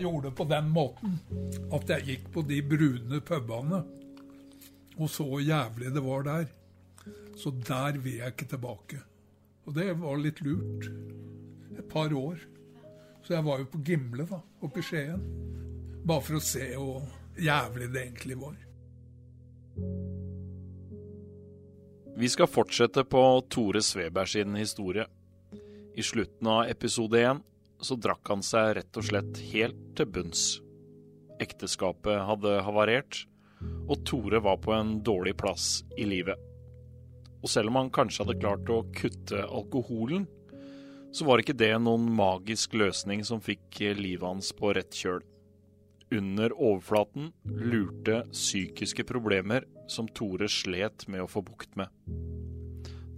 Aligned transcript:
jeg 0.00 0.08
gjorde 0.08 0.32
på 0.32 0.44
den 0.48 0.68
måten 0.72 1.18
at 1.76 1.90
jeg 1.92 2.06
gikk 2.06 2.28
på 2.32 2.44
de 2.48 2.62
brune 2.64 3.20
pubene 3.20 3.82
og 5.00 5.08
så 5.08 5.24
hvor 5.24 5.40
jævlig 5.40 5.92
det 5.94 6.02
var 6.04 6.24
der. 6.26 6.48
Så 7.36 7.50
der 7.50 7.98
vil 7.98 8.18
jeg 8.20 8.34
ikke 8.34 8.48
tilbake. 8.48 8.98
Og 9.64 9.74
det 9.74 9.92
var 10.00 10.18
litt 10.20 10.40
lurt. 10.44 10.90
Et 11.78 11.86
par 11.88 12.12
år. 12.12 12.36
Så 13.24 13.34
jeg 13.34 13.44
var 13.44 13.62
jo 13.62 13.68
på 13.72 13.80
Gimle, 13.84 14.26
da, 14.28 14.40
oppe 14.60 14.80
i 14.80 14.84
Skien. 14.84 15.22
Bare 16.04 16.24
for 16.24 16.36
å 16.36 16.42
se 16.44 16.66
hvor 16.74 17.06
jævlig 17.40 17.88
det 17.94 18.02
egentlig 18.02 18.36
var. 18.40 18.58
Vi 22.20 22.28
skal 22.28 22.50
fortsette 22.50 23.04
på 23.08 23.22
Tore 23.48 23.80
Sveberg 23.84 24.28
sin 24.28 24.56
historie. 24.58 25.06
I 25.96 26.04
slutten 26.04 26.48
av 26.50 26.68
episode 26.68 27.20
én 27.24 27.40
så 27.84 27.96
drakk 27.96 28.28
han 28.32 28.42
seg 28.44 28.74
rett 28.78 29.00
og 29.00 29.06
slett 29.06 29.40
helt 29.52 29.80
til 29.98 30.08
bunns. 30.12 30.44
Ekteskapet 31.40 32.20
hadde 32.28 32.58
havarert, 32.66 33.24
og 33.88 34.04
Tore 34.08 34.40
var 34.44 34.60
på 34.62 34.74
en 34.76 34.98
dårlig 35.04 35.36
plass 35.40 35.80
i 35.98 36.06
livet. 36.08 36.36
Og 37.40 37.48
selv 37.48 37.72
om 37.72 37.80
han 37.80 37.92
kanskje 37.92 38.24
hadde 38.24 38.40
klart 38.40 38.70
å 38.72 38.82
kutte 38.96 39.42
alkoholen, 39.46 40.26
så 41.10 41.26
var 41.26 41.42
ikke 41.42 41.56
det 41.58 41.72
noen 41.82 42.06
magisk 42.14 42.76
løsning 42.78 43.24
som 43.26 43.42
fikk 43.42 43.80
livet 43.98 44.26
hans 44.26 44.52
på 44.54 44.74
rett 44.76 44.94
kjøl. 44.94 45.22
Under 46.10 46.52
overflaten 46.54 47.30
lurte 47.46 48.24
psykiske 48.32 49.04
problemer 49.06 49.66
som 49.90 50.08
Tore 50.10 50.48
slet 50.50 51.06
med 51.10 51.24
å 51.24 51.30
få 51.30 51.42
bukt 51.46 51.76
med. 51.78 51.90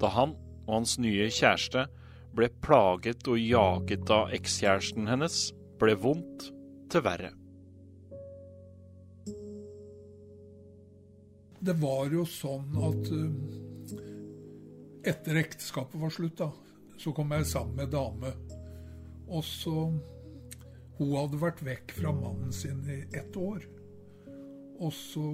Da 0.01 0.11
han 0.13 0.37
og 0.67 0.75
hans 0.77 0.97
nye 1.03 1.29
kjæreste 1.33 1.87
ble 2.37 2.49
plaget 2.65 3.29
og 3.29 3.41
jaget 3.41 4.11
av 4.13 4.33
ekskjæresten 4.37 5.09
hennes, 5.11 5.51
ble 5.81 5.97
vondt 5.99 6.49
til 6.93 7.05
verre. 7.05 7.33
Det 11.63 11.75
var 11.79 12.09
jo 12.11 12.25
sånn 12.27 12.73
at 12.83 13.11
uh, 13.15 14.01
etter 15.07 15.39
ekteskapet 15.45 16.01
var 16.01 16.11
slutt, 16.15 16.41
da, 16.41 16.51
så 16.99 17.13
kom 17.15 17.31
jeg 17.37 17.47
sammen 17.51 17.79
med 17.79 17.93
dame. 17.95 18.33
Og 19.33 19.45
så 19.47 19.93
Hun 20.99 21.15
hadde 21.17 21.39
vært 21.41 21.63
vekk 21.65 21.95
fra 21.97 22.11
mannen 22.15 22.53
sin 22.55 22.83
i 22.87 23.01
ett 23.17 23.37
år. 23.37 23.65
Og 24.79 24.93
så 24.95 25.25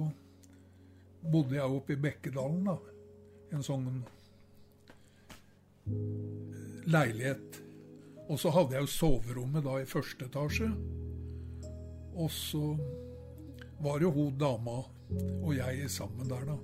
bodde 1.19 1.57
jeg 1.57 1.75
oppe 1.75 1.93
i 1.93 1.99
Bekkedalen, 1.99 2.63
da. 2.69 2.77
En 3.53 3.65
sånn 3.65 3.89
leilighet. 6.91 7.61
Og 8.29 8.39
så 8.39 8.51
hadde 8.53 8.77
jeg 8.77 8.85
jo 8.85 8.93
soverommet 8.93 9.65
da 9.65 9.79
i 9.79 9.89
første 9.89 10.27
etasje. 10.29 10.69
Og 12.19 12.31
så 12.33 12.75
var 13.79 14.01
jo 14.03 14.11
hun 14.13 14.37
dama 14.37 14.81
og 15.41 15.55
jeg 15.55 15.89
sammen 15.89 16.29
der, 16.29 16.45
da. 16.45 16.57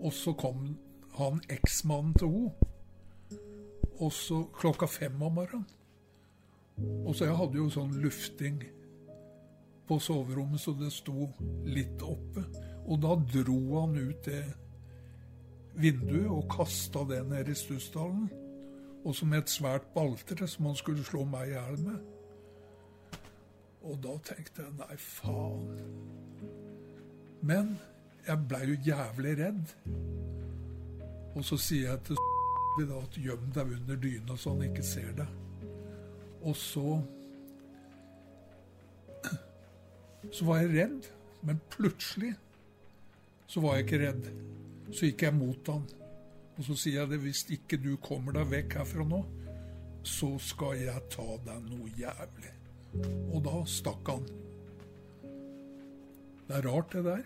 Og 0.00 0.12
så 0.12 0.32
kom 0.32 0.74
han 1.18 1.40
eksmannen 1.52 2.14
til 2.18 2.28
henne. 2.28 2.70
Og 4.02 4.10
så 4.12 4.40
klokka 4.58 4.88
fem 4.90 5.22
om 5.22 5.36
morgenen. 5.38 5.66
Og 7.06 7.14
så 7.14 7.28
jeg 7.28 7.36
hadde 7.38 7.60
jo 7.60 7.68
sånn 7.70 7.92
lufting 8.02 8.56
på 9.86 9.98
soverommet, 10.02 10.58
så 10.58 10.74
det 10.74 10.90
sto 10.90 11.28
litt 11.68 12.02
oppe. 12.02 12.42
Og 12.90 12.98
da 13.04 13.14
dro 13.30 13.58
han 13.78 13.94
ut 13.94 14.26
det 14.26 14.42
vinduet 15.78 16.30
og 16.30 16.48
kasta 16.50 17.04
det 17.06 17.20
ned 17.30 17.52
i 17.52 17.54
Stussdalen. 17.58 18.26
Og 19.04 19.14
som 19.16 19.32
et 19.36 19.52
svært 19.52 19.86
baltre 19.94 20.48
som 20.48 20.70
han 20.70 20.76
skulle 20.78 21.04
slå 21.04 21.24
meg 21.28 21.50
i 21.50 21.54
hjel 21.54 21.80
med. 21.84 21.98
Og 23.84 23.98
da 24.00 24.14
tenkte 24.24 24.64
jeg 24.64 24.76
nei, 24.78 24.94
faen. 24.96 25.66
Men 27.44 27.74
jeg 28.24 28.46
blei 28.48 28.62
jo 28.70 28.76
jævlig 28.86 29.34
redd. 29.42 29.74
Og 31.34 31.44
så 31.44 31.58
sier 31.60 31.90
jeg 31.90 32.00
til 32.08 32.16
da 32.90 33.02
at 33.02 33.18
gjem 33.20 33.50
deg 33.54 33.74
under 33.78 34.00
dyna 34.00 34.38
så 34.40 34.54
han 34.54 34.64
ikke 34.70 34.86
ser 34.86 35.12
deg. 35.18 35.36
Og 36.44 36.56
så 36.56 37.02
Så 40.34 40.46
var 40.48 40.62
jeg 40.62 40.72
redd, 40.72 41.06
men 41.44 41.60
plutselig 41.68 42.32
så 43.46 43.60
var 43.60 43.76
jeg 43.76 43.84
ikke 43.84 44.00
redd. 44.06 44.28
Så 44.90 45.10
gikk 45.10 45.22
jeg 45.26 45.36
mot 45.36 45.68
han. 45.68 45.84
Og 46.54 46.66
så 46.68 46.76
sier 46.78 47.00
jeg 47.00 47.10
det, 47.10 47.20
hvis 47.24 47.42
ikke 47.56 47.80
du 47.82 47.94
kommer 48.02 48.36
deg 48.36 48.50
vekk 48.52 48.78
herfra 48.80 49.06
nå, 49.08 49.22
så 50.06 50.34
skal 50.42 50.76
jeg 50.78 51.06
ta 51.12 51.26
deg 51.46 51.70
noe 51.70 51.90
jævlig. 51.98 52.52
Og 53.32 53.40
da 53.46 53.62
stakk 53.66 54.10
han. 54.12 54.26
Det 56.44 56.58
er 56.58 56.68
rart, 56.68 56.92
det 56.92 57.04
der. 57.06 57.24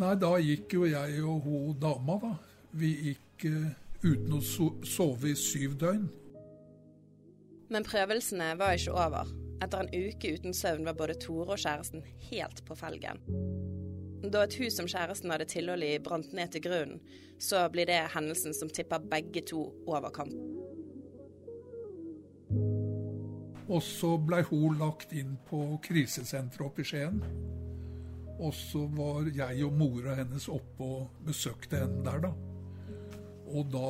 Nei, 0.00 0.14
da 0.16 0.32
gikk 0.40 0.72
jo 0.78 0.88
jeg 0.88 1.20
og 1.28 1.44
hun 1.44 1.78
dama, 1.78 2.16
da. 2.22 2.32
Vi 2.80 2.90
gikk 3.10 3.46
uh, 3.52 3.70
uten 4.02 4.38
å 4.38 4.40
so 4.40 4.70
sove 4.88 5.34
i 5.34 5.38
syv 5.38 5.76
døgn. 5.82 6.08
Men 7.72 7.86
prøvelsene 7.86 8.54
var 8.60 8.76
ikke 8.76 8.96
over. 8.96 9.28
Etter 9.62 9.84
en 9.84 9.92
uke 9.92 10.32
uten 10.34 10.56
søvn 10.56 10.88
var 10.88 10.96
både 10.98 11.18
Tore 11.22 11.54
og 11.54 11.60
kjæresten 11.60 12.02
helt 12.30 12.64
på 12.66 12.76
felgen. 12.76 13.20
Da 14.22 14.44
et 14.46 14.54
hus 14.60 14.76
som 14.78 14.86
kjæresten 14.86 15.32
hadde 15.34 15.48
tilhold 15.50 15.82
i 15.82 15.98
brant 15.98 16.32
ned 16.36 16.52
til 16.54 16.62
grunnen, 16.62 17.00
så 17.42 17.64
blir 17.72 17.88
det 17.90 17.98
hendelsen 18.14 18.54
som 18.54 18.70
tipper 18.70 19.02
begge 19.10 19.42
to 19.50 19.64
over 19.86 20.12
kanten. 20.14 20.52
Og 23.72 23.82
så 23.82 24.14
blei 24.20 24.42
hun 24.46 24.78
lagt 24.78 25.14
inn 25.16 25.34
på 25.48 25.64
krisesenteret 25.82 26.66
oppe 26.66 26.84
i 26.84 26.86
Skien. 26.86 27.22
Og 28.38 28.54
så 28.54 28.84
var 28.94 29.30
jeg 29.34 29.64
og 29.66 29.74
mora 29.78 30.16
hennes 30.18 30.48
oppe 30.50 30.86
og 30.86 31.22
besøkte 31.26 31.80
henne 31.82 32.02
der, 32.06 32.26
da. 32.26 32.32
Og 33.52 33.66
da 33.72 33.88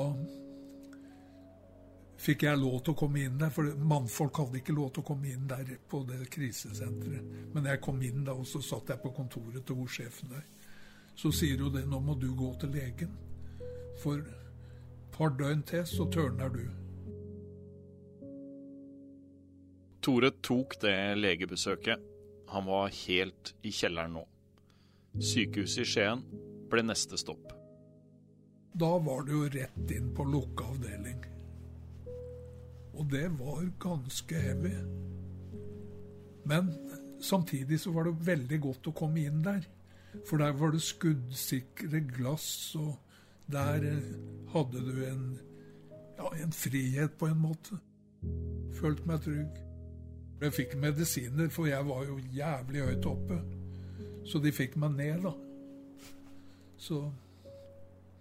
fikk 2.22 2.44
jeg 2.47 2.60
lov 2.60 2.78
til 2.84 2.94
å 2.94 2.99
komme 2.99 3.25
inn 3.27 3.38
der, 3.41 3.50
for 3.55 3.66
mannfolk 3.93 4.38
hadde 4.43 4.60
ikke 4.60 4.77
lov 4.77 4.93
til 4.94 5.03
å 5.03 5.09
komme 5.10 5.33
inn 5.33 5.49
der 5.50 5.75
på 5.91 6.05
det 6.06 6.28
krisesenteret. 6.31 7.33
Men 7.55 7.66
jeg 7.66 7.83
kom 7.83 7.99
inn 8.06 8.22
da, 8.27 8.37
og 8.37 8.47
så 8.49 8.62
satt 8.62 8.93
jeg 8.93 9.03
på 9.03 9.15
kontoret 9.16 9.66
til 9.66 9.83
sjefen 9.91 10.31
der. 10.34 10.44
Så 11.19 11.33
sier 11.34 11.60
hun 11.60 11.75
det, 11.75 11.84
nå 11.88 11.99
må 12.00 12.15
du 12.16 12.31
gå 12.38 12.53
til 12.60 12.72
legen. 12.77 13.16
For 14.00 14.22
et 14.22 15.16
par 15.16 15.34
døgn 15.38 15.65
til, 15.69 15.84
så 15.87 16.06
tørner 16.15 16.55
du. 16.55 16.62
Tore 20.03 20.33
tok 20.43 20.78
det 20.83 20.97
legebesøket. 21.19 22.09
Han 22.53 22.66
var 22.66 22.91
helt 23.04 23.53
i 23.62 23.71
kjelleren 23.72 24.16
nå. 24.19 24.25
Sykehuset 25.21 25.84
i 25.84 25.89
Skien 25.89 26.25
ble 26.72 26.83
neste 26.87 27.19
stopp. 27.21 27.53
Da 28.72 28.94
var 29.04 29.27
det 29.27 29.37
jo 29.37 29.44
rett 29.53 29.94
inn 29.94 30.10
på 30.16 30.25
lukka 30.25 30.71
avdeling. 30.72 31.21
Og 32.92 33.08
det 33.10 33.26
var 33.38 33.64
ganske 33.80 34.41
heavy. 34.41 34.75
Men 36.44 36.72
samtidig 37.20 37.80
så 37.80 37.92
var 37.92 38.04
det 38.08 38.26
veldig 38.26 38.60
godt 38.60 38.91
å 38.91 38.97
komme 38.97 39.25
inn 39.25 39.41
der. 39.44 39.64
For 40.28 40.42
der 40.42 40.53
var 40.58 40.75
det 40.75 40.82
skuddsikre 40.84 42.03
glass, 42.12 42.75
og 42.76 42.98
der 43.53 43.86
hadde 44.53 44.82
du 44.84 45.04
en, 45.06 45.25
ja, 46.19 46.28
en 46.44 46.53
frihet 46.53 47.16
på 47.19 47.30
en 47.30 47.41
måte. 47.41 47.78
Følte 48.76 49.09
meg 49.09 49.24
trygg. 49.24 49.62
Jeg 50.42 50.53
fikk 50.53 50.76
medisiner, 50.82 51.48
for 51.54 51.70
jeg 51.70 51.86
var 51.86 52.04
jo 52.04 52.19
jævlig 52.34 52.84
høyt 52.88 53.09
oppe. 53.09 53.41
Så 54.26 54.41
de 54.42 54.53
fikk 54.53 54.76
meg 54.76 54.97
ned, 54.98 55.22
da. 55.24 55.32
Så 56.82 57.04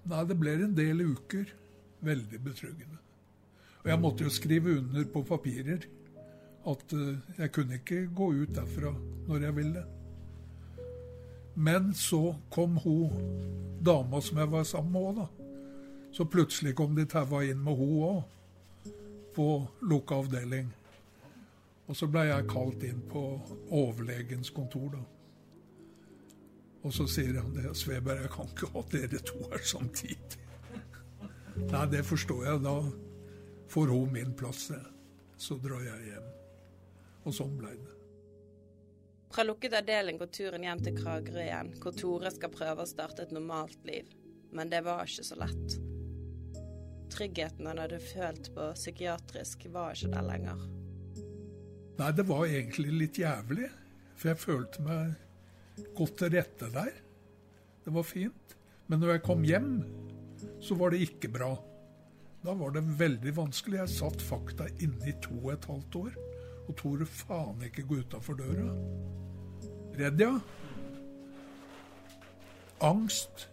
Nei, 0.01 0.23
det 0.25 0.37
ble 0.39 0.55
en 0.57 0.71
del 0.73 1.03
uker. 1.13 1.49
Veldig 2.01 2.39
betryggende. 2.41 2.97
Og 3.81 3.89
jeg 3.89 3.99
måtte 4.01 4.23
jo 4.23 4.33
skrive 4.33 4.77
under 4.77 5.05
på 5.13 5.23
papirer 5.25 5.87
at 6.69 6.93
uh, 6.93 7.17
jeg 7.37 7.51
kunne 7.51 7.79
ikke 7.79 8.03
gå 8.15 8.27
ut 8.43 8.53
derfra 8.55 8.93
når 9.27 9.47
jeg 9.47 9.55
ville. 9.55 9.85
Men 11.55 11.93
så 11.93 12.35
kom 12.53 12.77
hun 12.77 13.15
dama 13.85 14.21
som 14.21 14.37
jeg 14.37 14.51
var 14.51 14.63
sammen 14.63 14.93
med 14.93 15.01
òg, 15.01 15.15
da. 15.17 15.27
Så 16.11 16.25
plutselig 16.27 16.75
kom 16.75 16.95
de 16.95 17.05
taua 17.09 17.41
inn 17.47 17.63
med 17.63 17.79
hun 17.79 17.97
òg, 18.07 18.21
på 19.35 19.47
lukka 19.87 20.19
avdeling. 20.21 20.69
Og 21.87 21.97
så 21.97 22.07
blei 22.07 22.27
jeg 22.29 22.49
kalt 22.51 22.83
inn 22.87 23.01
på 23.09 23.23
overlegens 23.67 24.51
kontor, 24.53 24.93
da. 24.93 25.01
Og 26.81 26.93
så 26.93 27.05
sier 27.09 27.37
han 27.37 27.53
det, 27.55 27.69
Sveberg, 27.77 28.23
jeg 28.23 28.31
kan 28.33 28.49
ikke 28.49 28.71
ha 28.73 28.83
dere 28.91 29.21
to 29.25 29.41
her 29.51 29.65
samtidig. 29.65 30.39
Nei, 31.67 31.85
det 31.91 32.05
forstår 32.07 32.45
jeg. 32.47 32.61
Da 32.63 32.75
får 33.71 33.87
hun 33.87 34.13
min 34.13 34.33
plass. 34.35 34.71
Så 35.37 35.57
drar 35.63 35.81
jeg 35.85 36.11
hjem. 36.11 36.29
Og 37.23 37.35
sånn 37.35 37.53
ble 37.57 37.71
det. 37.77 37.93
Fra 39.31 39.45
lukket 39.47 39.77
avdeling 39.79 40.17
går 40.19 40.27
turen 40.35 40.65
hjem 40.67 40.81
til 40.83 40.97
Kragerø 40.97 41.39
igjen, 41.39 41.71
hvor 41.79 41.95
Tore 41.95 42.33
skal 42.35 42.51
prøve 42.51 42.83
å 42.83 42.89
starte 42.89 43.23
et 43.23 43.31
normalt 43.31 43.79
liv. 43.87 44.09
Men 44.51 44.67
det 44.71 44.81
var 44.83 45.07
ikke 45.07 45.23
så 45.23 45.37
lett. 45.39 45.77
Tryggheten 47.11 47.69
han 47.69 47.79
hadde 47.79 48.01
følt 48.03 48.51
på 48.55 48.67
psykiatrisk, 48.75 49.69
var 49.71 49.95
ikke 49.95 50.11
der 50.11 50.27
lenger. 50.27 50.67
Nei, 52.01 52.11
det 52.17 52.27
var 52.27 52.43
egentlig 52.49 52.91
litt 52.97 53.21
jævlig. 53.21 53.71
For 54.19 54.33
jeg 54.33 54.43
følte 54.43 54.83
meg 54.83 55.87
godt 55.97 56.19
til 56.19 56.35
rette 56.35 56.67
der. 56.75 56.91
Det 57.85 57.95
var 57.95 58.05
fint. 58.05 58.55
Men 58.91 58.99
når 58.99 59.15
jeg 59.15 59.25
kom 59.25 59.47
hjem, 59.47 59.73
så 60.59 60.75
var 60.75 60.91
det 60.91 61.05
ikke 61.07 61.31
bra. 61.31 61.53
Da 62.41 62.53
var 62.57 62.71
det 62.73 62.81
veldig 62.97 63.35
vanskelig. 63.37 63.77
Jeg 63.83 63.93
satt 63.93 64.23
fakta 64.25 64.65
inne 64.81 65.11
i 65.11 65.17
to 65.21 65.35
og 65.43 65.53
et 65.53 65.67
halvt 65.69 65.97
år 65.99 66.15
og 66.67 66.75
torde 66.79 67.05
faen 67.05 67.61
ikke 67.67 67.85
gå 67.85 67.99
utafor 68.01 68.37
døra. 68.39 68.71
Redd, 69.99 70.21
ja. 70.23 70.33
Angst. 72.81 73.47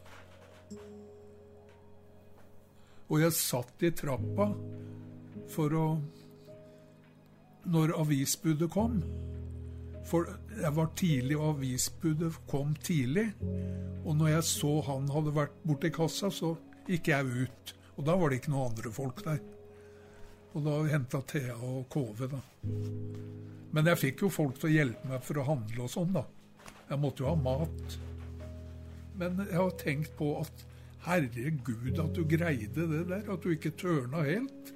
Og 3.09 3.21
jeg 3.21 3.37
satt 3.37 3.85
i 3.85 3.93
trappa 3.97 4.53
for 5.49 5.75
å 5.77 5.89
Når 7.69 7.91
avisbudet 8.01 8.69
kom 8.73 9.03
For 10.09 10.29
jeg 10.57 10.71
var 10.77 10.87
tidlig, 10.97 11.37
og 11.37 11.59
avisbudet 11.59 12.33
kom 12.49 12.75
tidlig. 12.85 13.27
Og 14.05 14.17
når 14.17 14.29
jeg 14.39 14.45
så 14.49 14.81
han 14.87 15.09
hadde 15.13 15.35
vært 15.37 15.59
borti 15.69 15.91
kassa, 15.93 16.31
så 16.33 16.55
gikk 16.89 17.11
jeg 17.13 17.45
ut. 17.45 17.78
Og 17.99 18.07
da 18.07 18.15
var 18.15 18.31
det 18.31 18.41
ikke 18.41 18.53
noen 18.55 18.71
andre 18.71 18.93
folk 18.95 19.23
der. 19.27 19.41
Og 20.55 20.65
da 20.65 20.77
henta 20.89 21.21
Thea 21.29 21.57
og 21.59 21.89
KV, 21.93 22.25
da. 22.31 22.41
Men 23.75 23.91
jeg 23.91 24.01
fikk 24.01 24.25
jo 24.25 24.33
folk 24.33 24.61
til 24.61 24.71
å 24.71 24.77
hjelpe 24.77 25.11
meg 25.11 25.25
for 25.27 25.41
å 25.41 25.47
handle 25.51 25.85
og 25.85 25.93
sånn, 25.93 26.15
da. 26.15 26.25
Jeg 26.89 27.03
måtte 27.03 27.25
jo 27.25 27.33
ha 27.33 27.37
mat. 27.37 27.99
Men 29.19 29.43
jeg 29.45 29.59
har 29.59 29.75
tenkt 29.83 30.15
på 30.17 30.31
at 30.41 30.65
herregud, 31.05 31.99
at 31.99 32.15
du 32.15 32.23
greide 32.29 32.87
det 32.89 33.05
der. 33.11 33.27
At 33.35 33.43
du 33.45 33.53
ikke 33.53 33.75
tørna 33.77 34.23
helt. 34.27 34.73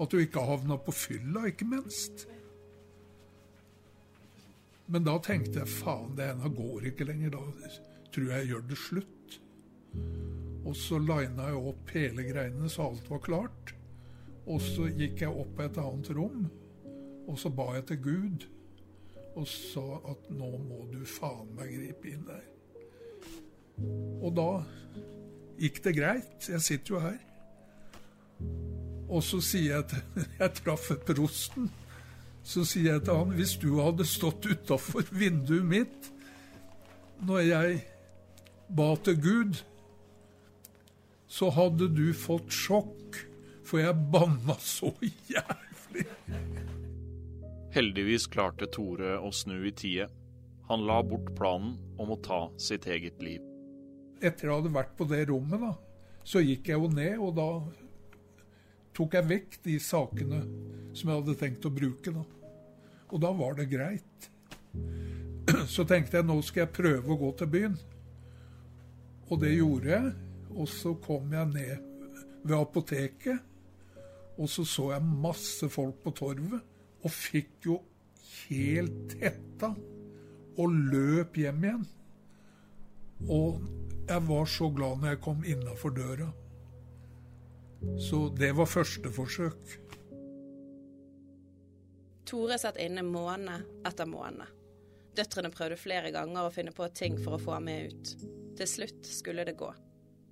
At 0.00 0.12
du 0.12 0.20
ikke 0.20 0.44
havna 0.44 0.78
på 0.80 0.94
fylla, 0.96 1.48
ikke 1.50 1.68
minst. 1.68 2.26
Men 4.90 5.06
da 5.06 5.16
tenkte 5.22 5.62
jeg 5.62 5.72
faen, 5.80 6.14
det 6.18 6.30
ene 6.32 6.50
går 6.54 6.90
ikke 6.92 7.08
lenger. 7.10 7.36
Da 7.36 7.74
tror 8.10 8.30
jeg 8.30 8.36
jeg 8.38 8.52
gjør 8.52 8.68
det 8.70 8.80
slutt. 8.86 9.40
Og 10.64 10.76
så 10.76 10.98
lina 11.00 11.48
jeg 11.48 11.60
opp 11.70 11.92
hele 11.94 12.26
greiene 12.28 12.68
så 12.70 12.90
alt 12.90 13.08
var 13.10 13.22
klart. 13.24 13.74
Og 14.50 14.60
så 14.64 14.88
gikk 14.88 15.22
jeg 15.24 15.32
opp 15.32 15.52
på 15.56 15.66
et 15.66 15.78
annet 15.80 16.10
rom, 16.16 16.46
og 17.28 17.36
så 17.38 17.52
ba 17.54 17.68
jeg 17.76 17.86
til 17.90 18.00
Gud. 18.04 18.46
Og 19.38 19.46
sa 19.48 19.86
at 20.10 20.30
nå 20.34 20.50
må 20.58 20.84
du 20.90 21.04
faen 21.06 21.52
meg 21.56 21.70
gripe 21.70 22.10
inn 22.10 22.24
der. 22.26 22.46
Og 24.20 24.32
da 24.36 24.48
gikk 25.60 25.82
det 25.84 25.94
greit. 25.96 26.48
Jeg 26.50 26.64
sitter 26.64 26.96
jo 26.96 27.02
her. 27.04 27.20
Og 29.10 29.22
så 29.26 29.40
sier 29.42 29.76
jeg 29.76 29.86
til 29.90 30.26
Jeg 30.42 30.56
traff 30.58 30.90
prosten. 31.06 31.70
Så 32.42 32.64
sier 32.66 32.96
jeg 32.96 33.04
til 33.06 33.20
han 33.20 33.36
hvis 33.36 33.54
du 33.60 33.70
hadde 33.78 34.06
stått 34.08 34.48
utafor 34.50 35.06
vinduet 35.12 35.66
mitt 35.66 36.10
når 37.20 37.40
jeg 37.44 37.80
ba 38.72 38.94
til 39.04 39.18
Gud, 39.20 39.58
så 41.30 41.50
hadde 41.54 41.86
du 41.94 42.08
fått 42.16 42.50
sjokk, 42.50 43.20
for 43.62 43.78
jeg 43.78 43.94
banna 44.10 44.56
så 44.58 44.90
jævlig. 45.30 46.06
Heldigvis 47.70 48.26
klarte 48.26 48.66
Tore 48.66 49.14
å 49.22 49.30
snu 49.30 49.60
i 49.68 49.70
tide. 49.70 50.08
Han 50.66 50.82
la 50.88 50.98
bort 51.06 51.28
planen 51.38 51.76
om 52.02 52.10
å 52.10 52.18
ta 52.18 52.40
sitt 52.58 52.88
eget 52.90 53.22
liv. 53.22 53.44
Etter 54.18 54.48
jeg 54.48 54.56
hadde 54.56 54.72
vært 54.74 54.96
på 54.98 55.06
det 55.06 55.20
rommet, 55.30 55.62
da, 55.62 55.70
så 56.26 56.42
gikk 56.42 56.72
jeg 56.72 56.82
jo 56.82 56.90
ned, 56.90 57.14
og 57.22 57.36
da 57.38 57.48
tok 58.98 59.14
jeg 59.14 59.28
vekk 59.30 59.54
de 59.68 59.76
sakene 59.82 60.40
som 60.90 61.12
jeg 61.12 61.20
hadde 61.20 61.36
tenkt 61.38 61.68
å 61.68 61.72
bruke. 61.74 62.10
da. 62.10 62.24
Og 63.10 63.22
da 63.22 63.30
var 63.38 63.54
det 63.58 63.68
greit. 63.70 64.26
Så 65.74 65.86
tenkte 65.86 66.18
jeg 66.18 66.26
nå 66.26 66.36
skal 66.46 66.64
jeg 66.64 66.74
prøve 66.74 67.14
å 67.14 67.18
gå 67.18 67.30
til 67.38 67.50
byen. 67.54 67.78
Og 69.30 69.40
det 69.42 69.54
gjorde 69.54 69.94
jeg. 69.94 70.12
Og 70.56 70.68
så 70.68 70.94
kom 71.04 71.32
jeg 71.32 71.52
ned 71.52 71.76
ved 72.42 72.56
apoteket, 72.56 73.38
og 74.40 74.48
så 74.48 74.64
så 74.64 74.90
jeg 74.94 75.14
masse 75.22 75.68
folk 75.68 76.00
på 76.04 76.12
torvet. 76.16 76.60
Og 77.04 77.12
fikk 77.12 77.66
jo 77.68 77.78
helt 78.48 79.16
hetta. 79.20 79.72
Og 80.60 80.76
løp 80.92 81.38
hjem 81.40 81.64
igjen. 81.64 81.84
Og 83.28 83.60
jeg 84.08 84.24
var 84.28 84.48
så 84.48 84.68
glad 84.74 85.00
når 85.00 85.14
jeg 85.14 85.20
kom 85.24 85.44
innafor 85.44 85.94
døra. 85.96 86.30
Så 88.00 88.28
det 88.36 88.50
var 88.56 88.68
første 88.68 89.12
forsøk. 89.12 89.76
Tore 92.28 92.58
satt 92.60 92.78
inne 92.80 93.02
måned 93.02 93.86
etter 93.88 94.08
måned. 94.08 94.48
Døtrene 95.16 95.50
prøvde 95.52 95.80
flere 95.80 96.12
ganger 96.14 96.46
å 96.46 96.52
finne 96.54 96.72
på 96.74 96.86
ting 96.94 97.16
for 97.20 97.36
å 97.36 97.42
få 97.42 97.56
ham 97.56 97.66
med 97.68 97.90
ut. 97.90 98.12
Til 98.60 98.68
slutt 98.68 99.08
skulle 99.08 99.44
det 99.48 99.56
gå. 99.58 99.70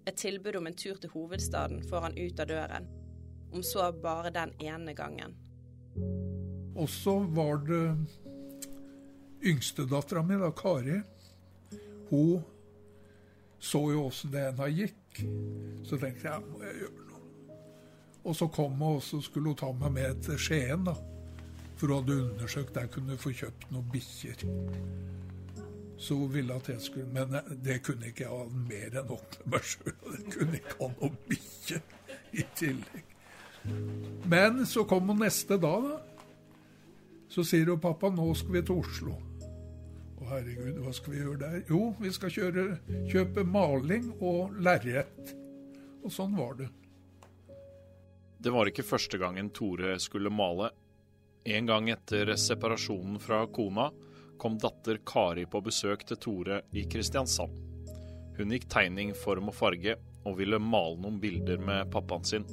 Et 0.09 0.17
tilbud 0.17 0.57
om 0.57 0.67
en 0.67 0.77
tur 0.77 0.97
til 0.97 1.11
hovedstaden 1.13 1.83
får 1.85 2.01
han 2.07 2.15
ut 2.17 2.41
av 2.41 2.49
døren. 2.49 2.87
Om 3.53 3.63
så 3.63 3.91
bare 3.93 4.31
den 4.33 4.55
ene 4.65 4.95
gangen. 4.97 5.35
Og 6.77 6.89
så 6.89 7.19
var 7.37 7.61
det 7.67 7.83
yngstedattera 9.45 10.23
mi, 10.25 10.39
da, 10.41 10.49
Kari. 10.57 11.01
Hun 12.09 12.41
så 13.59 13.83
jo 13.93 14.07
åssen 14.07 14.33
det 14.33 14.47
ena 14.49 14.69
gikk. 14.73 15.21
Så 15.85 15.99
tenkte 16.01 16.31
jeg 16.31 16.47
må 16.47 16.63
jeg 16.65 16.81
gjøre 16.85 17.07
noe. 17.11 17.59
Og 18.25 18.37
så 18.37 18.49
kom 18.55 18.81
hun, 18.81 18.97
og 18.97 19.05
så 19.05 19.21
skulle 19.25 19.53
hun 19.53 19.61
ta 19.61 19.73
meg 19.77 19.93
med 19.99 20.25
til 20.25 20.41
Skien, 20.41 20.89
da. 20.89 20.97
For 21.77 21.91
hun 21.91 22.01
hadde 22.01 22.21
undersøkt 22.31 22.75
der 22.79 22.89
kunne 22.95 23.21
få 23.21 23.35
kjøpt 23.37 23.69
noen 23.75 23.93
bikkjer. 23.93 24.49
Så 25.99 26.15
hun 26.15 26.31
ville 26.33 26.55
at 26.55 26.69
jeg 26.71 26.81
skulle 26.81 27.11
Men 27.11 27.35
det 27.65 27.81
kunne 27.87 28.13
ikke 28.13 28.25
jeg 28.25 28.31
ha 28.31 28.45
mer 28.69 29.01
enn 29.01 29.09
nok 29.11 29.39
med 29.43 29.55
meg 29.57 29.67
sjøl. 29.67 29.95
Det 30.15 30.35
kunne 30.37 30.61
ikke 30.61 30.77
ha 30.79 30.91
noe 30.95 31.23
bikkje 31.31 31.81
i 32.39 32.45
tillegg. 32.59 33.15
Men 34.31 34.63
så 34.67 34.85
kom 34.89 35.11
hun 35.11 35.19
neste 35.25 35.59
dag, 35.61 35.89
da. 35.89 35.99
Så 37.29 37.45
sier 37.45 37.69
hun 37.69 37.81
pappa, 37.83 38.09
nå 38.13 38.31
skal 38.39 38.55
vi 38.55 38.63
til 38.65 38.81
Oslo. 38.81 39.17
Å 40.19 40.29
herregud, 40.31 40.79
hva 40.85 40.95
skal 40.97 41.13
vi 41.13 41.21
gjøre 41.21 41.41
der? 41.43 41.59
Jo, 41.69 41.83
vi 42.01 42.13
skal 42.15 42.33
kjøre, 42.33 42.65
kjøpe 43.11 43.45
maling 43.45 44.09
og 44.19 44.57
lerret. 44.65 45.35
Og 46.05 46.15
sånn 46.15 46.37
var 46.39 46.57
det. 46.63 46.71
Det 48.39 48.55
var 48.55 48.71
ikke 48.71 48.87
første 48.87 49.19
gangen 49.21 49.51
Tore 49.51 49.97
skulle 50.01 50.31
male. 50.33 50.71
En 51.49 51.69
gang 51.69 51.91
etter 51.91 52.31
separasjonen 52.39 53.19
fra 53.23 53.43
kona 53.51 53.89
kom 54.39 54.59
datter 54.59 55.01
Kari 55.07 55.45
på 55.51 55.61
besøk 55.67 56.05
til 56.07 56.19
Tore 56.23 56.61
i 56.73 56.85
Kristiansand. 56.91 57.55
Hun 58.39 58.55
gikk 58.55 58.69
tegning, 58.71 59.11
form 59.19 59.51
og 59.51 59.57
farge, 59.59 59.97
og 60.27 60.37
ville 60.39 60.61
male 60.63 60.99
noen 61.03 61.19
bilder 61.23 61.59
med 61.59 61.91
pappaen 61.91 62.27
sin. 62.27 62.45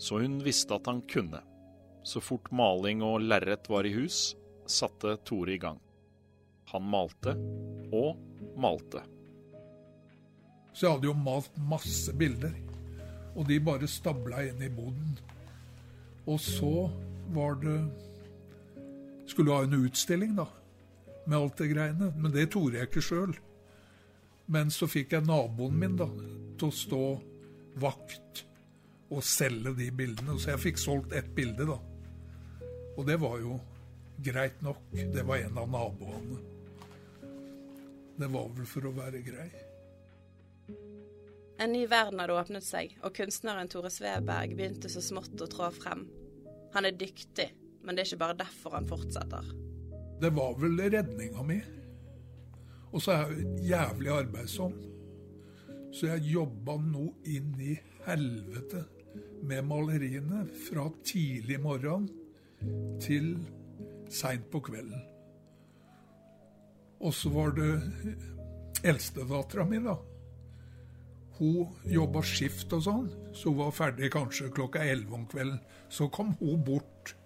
Så 0.00 0.22
hun 0.22 0.38
visste 0.44 0.76
at 0.78 0.88
han 0.88 1.02
kunne. 1.10 1.42
Så 2.04 2.20
fort 2.24 2.50
maling 2.52 3.02
og 3.04 3.20
lerret 3.24 3.68
var 3.68 3.84
i 3.84 3.92
hus, 3.96 4.32
satte 4.66 5.18
Tore 5.28 5.56
i 5.56 5.60
gang. 5.60 5.80
Han 6.72 6.88
malte 6.88 7.36
og 7.92 8.16
malte. 8.56 9.04
Så 10.72 10.86
jeg 10.86 10.96
hadde 10.96 11.10
jo 11.10 11.16
malt 11.20 11.52
masse 11.70 12.12
bilder, 12.16 12.56
og 13.36 13.46
de 13.48 13.60
bare 13.62 13.88
stabla 13.90 14.42
inn 14.48 14.64
i 14.64 14.72
boden. 14.72 15.14
Og 16.24 16.40
så 16.40 16.88
var 17.34 17.60
det 17.60 17.78
Skulle 19.26 19.54
ha 19.56 19.64
en 19.64 19.86
utstilling, 19.86 20.34
da, 20.36 20.44
med 21.26 21.38
alt 21.38 21.60
det 21.60 21.70
greiene. 21.72 22.10
Men 22.16 22.32
det 22.34 22.48
torde 22.54 22.78
jeg 22.78 22.90
ikke 22.90 23.04
sjøl. 23.04 23.34
Men 24.52 24.72
så 24.72 24.88
fikk 24.90 25.14
jeg 25.16 25.26
naboen 25.26 25.78
min 25.80 25.96
da, 25.96 26.08
til 26.60 26.68
å 26.68 26.76
stå 26.76 27.04
vakt 27.80 28.44
og 29.14 29.24
selge 29.24 29.74
de 29.78 29.90
bildene. 29.94 30.36
Så 30.38 30.52
jeg 30.52 30.64
fikk 30.68 30.82
solgt 30.82 31.14
ett 31.16 31.30
bilde, 31.36 31.68
da. 31.68 31.78
Og 32.94 33.06
det 33.08 33.16
var 33.22 33.38
jo 33.42 33.58
greit 34.24 34.60
nok. 34.62 34.82
Det 34.92 35.24
var 35.26 35.42
en 35.42 35.62
av 35.62 35.70
naboene. 35.70 36.42
Det 38.14 38.28
var 38.30 38.50
vel 38.54 38.68
for 38.70 38.86
å 38.86 38.94
være 38.94 39.22
grei. 39.26 39.48
En 41.58 41.70
ny 41.70 41.84
verden 41.86 42.18
hadde 42.18 42.34
åpnet 42.34 42.66
seg, 42.66 42.96
og 43.06 43.14
kunstneren 43.14 43.70
Tore 43.70 43.90
Sveberg 43.90 44.56
begynte 44.58 44.90
så 44.90 45.02
smått 45.02 45.38
å 45.42 45.50
trå 45.50 45.70
frem. 45.74 46.06
Han 46.74 46.86
er 46.86 46.96
dyktig, 46.98 47.46
men 47.82 47.94
det 47.94 48.02
er 48.02 48.10
ikke 48.10 48.22
bare 48.24 48.42
derfor 48.42 48.74
han 48.74 48.88
fortsetter. 48.90 49.63
Det 50.20 50.30
var 50.34 50.54
vel 50.60 50.78
redninga 50.80 51.42
mi. 51.46 51.60
Og 52.94 53.02
så 53.02 53.14
er 53.14 53.32
jeg 53.32 53.70
jævlig 53.70 54.12
arbeidsom. 54.14 54.74
Så 55.94 56.10
jeg 56.12 56.34
jobba 56.34 56.76
nå 56.82 57.08
inn 57.30 57.54
i 57.62 57.74
helvete 58.06 58.84
med 59.44 59.66
maleriene 59.66 60.44
fra 60.66 60.86
tidlig 61.06 61.60
morgen 61.62 62.06
til 63.02 63.34
seint 64.10 64.46
på 64.50 64.62
kvelden. 64.64 65.02
Og 67.04 67.12
så 67.14 67.30
var 67.34 67.52
det 67.58 67.70
eldstedattera 68.86 69.66
mi, 69.68 69.80
da. 69.84 69.96
Hun 71.38 71.74
jobba 71.90 72.22
skift 72.24 72.72
og 72.76 72.84
sånn, 72.86 73.10
så 73.34 73.50
hun 73.50 73.60
var 73.64 73.74
ferdig 73.74 74.12
kanskje 74.14 74.52
klokka 74.54 74.84
elleve 74.86 75.18
om 75.18 75.26
kvelden. 75.28 75.60
Så 75.90 76.08
kom 76.14 76.32
hun 76.38 76.62
bort 76.64 77.16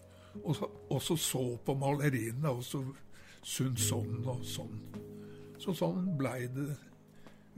Og 0.45 0.57
så, 0.57 0.69
også 0.95 1.17
så 1.21 1.43
på 1.65 1.75
maleriene 1.79 2.53
og 2.53 2.63
så 2.65 2.83
syntes 3.43 3.89
sånn 3.91 4.23
og 4.29 4.45
sånn. 4.47 4.79
Så 5.59 5.75
sånn 5.77 6.13
blei 6.19 6.47
det 6.55 6.71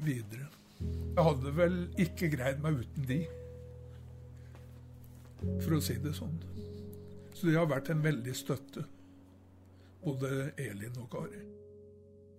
videre. 0.00 0.48
Jeg 0.80 1.24
hadde 1.26 1.52
vel 1.56 1.76
ikke 2.00 2.30
greid 2.32 2.62
meg 2.64 2.80
uten 2.80 3.06
de, 3.08 3.20
for 5.60 5.76
å 5.76 5.82
si 5.84 5.98
det 6.00 6.14
sånn. 6.16 6.38
Så 7.36 7.48
de 7.48 7.56
har 7.56 7.68
vært 7.68 7.90
en 7.92 8.02
veldig 8.04 8.34
støtte, 8.36 8.84
både 10.04 10.50
Elin 10.60 10.96
og 11.00 11.10
Kari. 11.12 11.42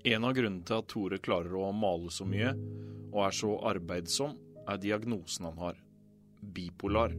En 0.09 0.25
av 0.25 0.33
grunnene 0.33 0.65
til 0.65 0.81
at 0.81 0.89
Tore 0.89 1.21
klarer 1.21 1.53
å 1.57 1.69
male 1.77 2.09
så 2.13 2.25
mye 2.25 2.55
og 3.11 3.19
er 3.27 3.37
så 3.37 3.53
arbeidsom, 3.69 4.33
er 4.69 4.81
diagnosen 4.81 5.49
han 5.49 5.61
har 5.61 5.77
bipolar. 6.41 7.13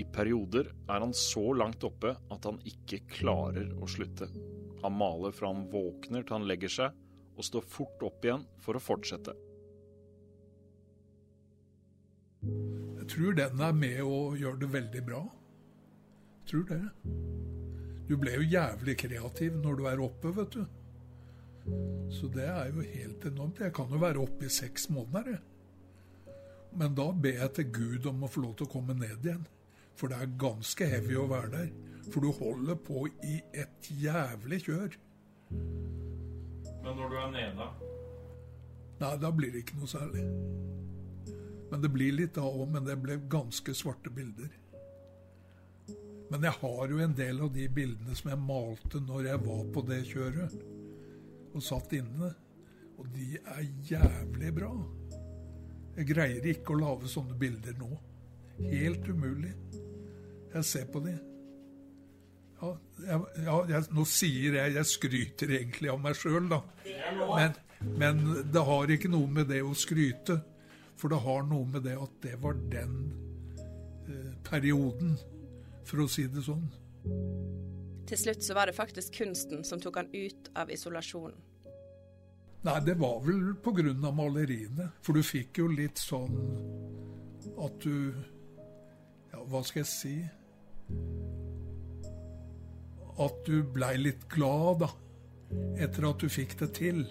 I 0.00 0.04
perioder 0.08 0.70
er 0.88 1.04
han 1.04 1.12
så 1.16 1.52
langt 1.52 1.84
oppe 1.84 2.14
at 2.32 2.48
han 2.48 2.60
ikke 2.68 3.02
klarer 3.10 3.68
å 3.76 3.88
slutte. 3.90 4.28
Han 4.82 4.96
maler 4.98 5.34
fra 5.36 5.52
han 5.52 5.66
våkner 5.70 6.24
til 6.24 6.38
han 6.38 6.48
legger 6.48 6.72
seg, 6.72 7.00
og 7.36 7.46
står 7.46 7.68
fort 7.68 8.02
opp 8.04 8.24
igjen 8.24 8.44
for 8.60 8.76
å 8.76 8.82
fortsette. 8.82 9.34
Jeg 13.02 13.08
tror 13.12 13.36
den 13.36 13.62
er 13.62 13.76
med 13.76 14.00
å 14.04 14.18
gjøre 14.38 14.62
det 14.62 14.70
veldig 14.72 15.04
bra. 15.06 15.22
Jeg 16.40 16.50
tror 16.50 16.66
det. 16.72 16.82
Du 18.08 18.16
ble 18.20 18.34
jo 18.36 18.50
jævlig 18.56 18.96
kreativ 19.04 19.56
når 19.62 19.78
du 19.78 19.86
er 19.90 20.02
oppe, 20.04 20.32
vet 20.36 20.56
du. 20.58 20.64
Så 22.12 22.28
det 22.32 22.48
er 22.48 22.72
jo 22.72 22.82
helt 22.82 23.24
enormt. 23.28 23.62
Jeg 23.62 23.74
kan 23.76 23.92
jo 23.92 24.00
være 24.02 24.20
oppe 24.24 24.48
i 24.48 24.52
seks 24.52 24.88
måneder, 24.92 25.36
jeg. 25.36 26.34
Men 26.76 26.94
da 26.96 27.10
ber 27.12 27.42
jeg 27.42 27.52
til 27.56 27.68
Gud 27.72 28.06
om 28.08 28.24
å 28.24 28.30
få 28.32 28.42
lov 28.42 28.56
til 28.58 28.66
å 28.66 28.72
komme 28.72 28.96
ned 28.96 29.26
igjen. 29.26 29.44
For 30.02 30.10
det 30.10 30.18
er 30.18 30.32
ganske 30.34 30.86
heavy 30.90 31.14
å 31.14 31.28
være 31.30 31.48
der. 31.52 31.68
For 32.10 32.24
du 32.24 32.32
holder 32.34 32.78
på 32.82 33.04
i 33.22 33.36
et 33.54 33.86
jævlig 34.02 34.64
kjør. 34.64 34.96
Men 36.82 36.96
når 36.98 37.12
du 37.12 37.18
er 37.20 37.28
nede? 37.30 37.66
Nei, 38.98 39.12
da 39.22 39.30
blir 39.30 39.52
det 39.54 39.62
ikke 39.62 39.78
noe 39.78 39.90
særlig. 39.90 40.24
Men 41.70 41.84
det 41.84 41.92
blir 41.94 42.16
litt 42.16 42.34
da 42.34 42.42
òg, 42.48 42.64
men 42.74 42.82
det 42.88 42.96
ble 42.98 43.20
ganske 43.30 43.74
svarte 43.78 44.10
bilder. 44.10 44.50
Men 46.32 46.48
jeg 46.48 46.58
har 46.64 46.90
jo 46.90 46.98
en 47.04 47.14
del 47.14 47.44
av 47.46 47.52
de 47.54 47.68
bildene 47.70 48.18
som 48.18 48.32
jeg 48.32 48.42
malte 48.42 49.04
når 49.06 49.30
jeg 49.30 49.42
var 49.46 49.62
på 49.70 49.84
det 49.86 50.00
kjøret 50.10 50.58
og 51.52 51.62
satt 51.62 51.94
inne. 51.94 52.32
Og 52.98 53.06
de 53.14 53.36
er 53.38 53.62
jævlig 53.86 54.50
bra. 54.58 54.72
Jeg 55.94 56.10
greier 56.10 56.50
ikke 56.50 56.74
å 56.74 56.82
lage 56.82 57.14
sånne 57.14 57.38
bilder 57.38 57.78
nå. 57.78 57.92
Helt 58.66 59.06
umulig. 59.06 59.54
Jeg 60.52 60.64
ser 60.68 60.88
på 60.92 61.00
de. 61.04 61.16
Ja, 62.62 62.70
jeg, 63.06 63.20
ja 63.42 63.56
jeg, 63.72 63.86
nå 63.90 64.04
sier 64.06 64.54
jeg 64.60 64.74
Jeg 64.76 64.86
skryter 64.86 65.50
egentlig 65.56 65.90
av 65.90 66.00
meg 66.02 66.14
sjøl, 66.18 66.46
da. 66.52 66.60
Men, 67.18 67.56
men, 67.98 68.22
det 68.54 68.64
har 68.68 68.92
ikke 68.94 69.10
noe 69.10 69.30
med 69.40 69.50
det 69.50 69.62
å 69.66 69.74
skryte. 69.74 70.38
For 71.00 71.10
det 71.10 71.22
har 71.24 71.46
noe 71.48 71.66
med 71.66 71.82
det 71.88 71.96
at 71.98 72.18
det 72.22 72.36
var 72.42 72.58
den 72.70 72.98
eh, 74.06 74.34
perioden, 74.46 75.16
for 75.88 76.04
å 76.04 76.10
si 76.10 76.28
det 76.30 76.44
sånn. 76.46 76.68
Til 78.06 78.20
slutt 78.20 78.44
så 78.44 78.54
var 78.54 78.70
det 78.70 78.76
faktisk 78.76 79.16
kunsten 79.22 79.64
som 79.66 79.80
tok 79.82 79.98
han 79.98 80.12
ut 80.12 80.52
av 80.58 80.70
isolasjonen. 80.70 81.40
Nei, 82.62 82.76
det 82.86 82.94
var 83.00 83.18
vel 83.24 83.56
av 84.06 84.14
maleriene. 84.14 84.92
For 85.02 85.18
du 85.18 85.24
fikk 85.26 85.58
jo 85.58 85.66
litt 85.72 85.98
sånn 85.98 86.36
at 87.58 87.80
du 87.82 88.14
Ja, 89.32 89.40
hva 89.48 89.62
skal 89.64 89.80
jeg 89.82 89.88
si? 89.90 90.14
At 93.22 93.42
du 93.46 93.62
blei 93.74 93.94
litt 94.00 94.26
glad, 94.32 94.82
da. 94.82 94.90
Etter 95.76 96.08
at 96.08 96.22
du 96.22 96.32
fikk 96.32 96.56
det 96.62 96.70
til. 96.78 97.04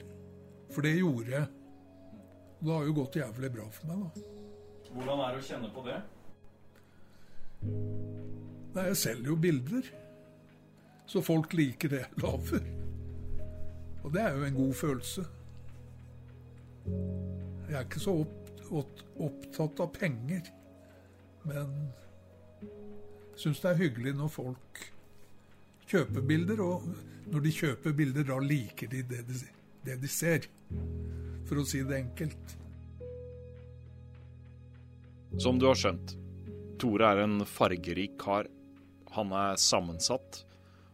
For 0.72 0.86
det 0.86 0.98
gjorde 0.98 1.36
jeg. 1.36 1.48
Det 2.62 2.72
har 2.72 2.86
jo 2.86 2.98
gått 2.98 3.18
jævlig 3.18 3.52
bra 3.54 3.68
for 3.74 3.92
meg, 3.92 4.04
da. 4.06 4.28
Hvordan 4.92 5.24
er 5.24 5.34
det 5.34 5.42
å 5.42 5.48
kjenne 5.48 5.72
på 5.72 5.84
det? 5.86 5.98
Nei, 8.72 8.86
jeg 8.90 9.00
selger 9.00 9.32
jo 9.32 9.38
bilder. 9.46 9.92
Så 11.12 11.24
folk 11.26 11.54
liker 11.58 11.92
det 11.92 12.04
jeg 12.04 12.24
lager. 12.24 12.68
Og 14.02 14.14
det 14.14 14.22
er 14.24 14.38
jo 14.38 14.46
en 14.48 14.58
god 14.58 14.74
følelse. 14.80 15.26
Jeg 17.68 17.78
er 17.78 17.86
ikke 17.86 18.04
så 18.04 18.16
opp, 18.22 19.02
opptatt 19.22 19.82
av 19.84 19.92
penger, 19.96 20.48
men 21.48 21.76
syns 23.40 23.62
det 23.64 23.72
er 23.72 23.80
hyggelig 23.80 24.16
når 24.18 24.32
folk 24.34 24.82
kjøper 25.92 26.24
bilder, 26.26 26.62
og 26.64 26.88
når 27.32 27.46
de 27.46 27.54
kjøper 27.56 27.96
bilder, 27.96 28.28
da 28.28 28.40
liker 28.44 28.92
de 28.92 29.04
det 29.08 29.22
de, 29.28 29.40
det 29.86 30.00
de 30.02 30.12
ser. 30.12 30.48
For 31.50 31.60
å 31.60 31.68
si 31.68 31.82
det 31.84 31.98
enkelt. 32.00 32.56
Som 35.40 35.60
du 35.60 35.68
har 35.70 35.80
skjønt, 35.80 36.16
Tore 36.82 37.12
er 37.14 37.24
en 37.24 37.44
fargerik 37.46 38.18
kar. 38.20 38.48
Han 39.16 39.32
er 39.36 39.60
sammensatt 39.60 40.46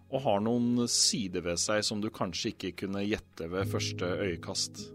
og 0.08 0.24
har 0.24 0.42
noen 0.44 0.86
sider 0.92 1.44
ved 1.44 1.60
seg 1.60 1.84
som 1.86 2.02
du 2.04 2.10
kanskje 2.14 2.54
ikke 2.54 2.74
kunne 2.84 3.04
gjette 3.04 3.50
ved 3.52 3.70
første 3.72 4.08
øyekast. 4.24 4.86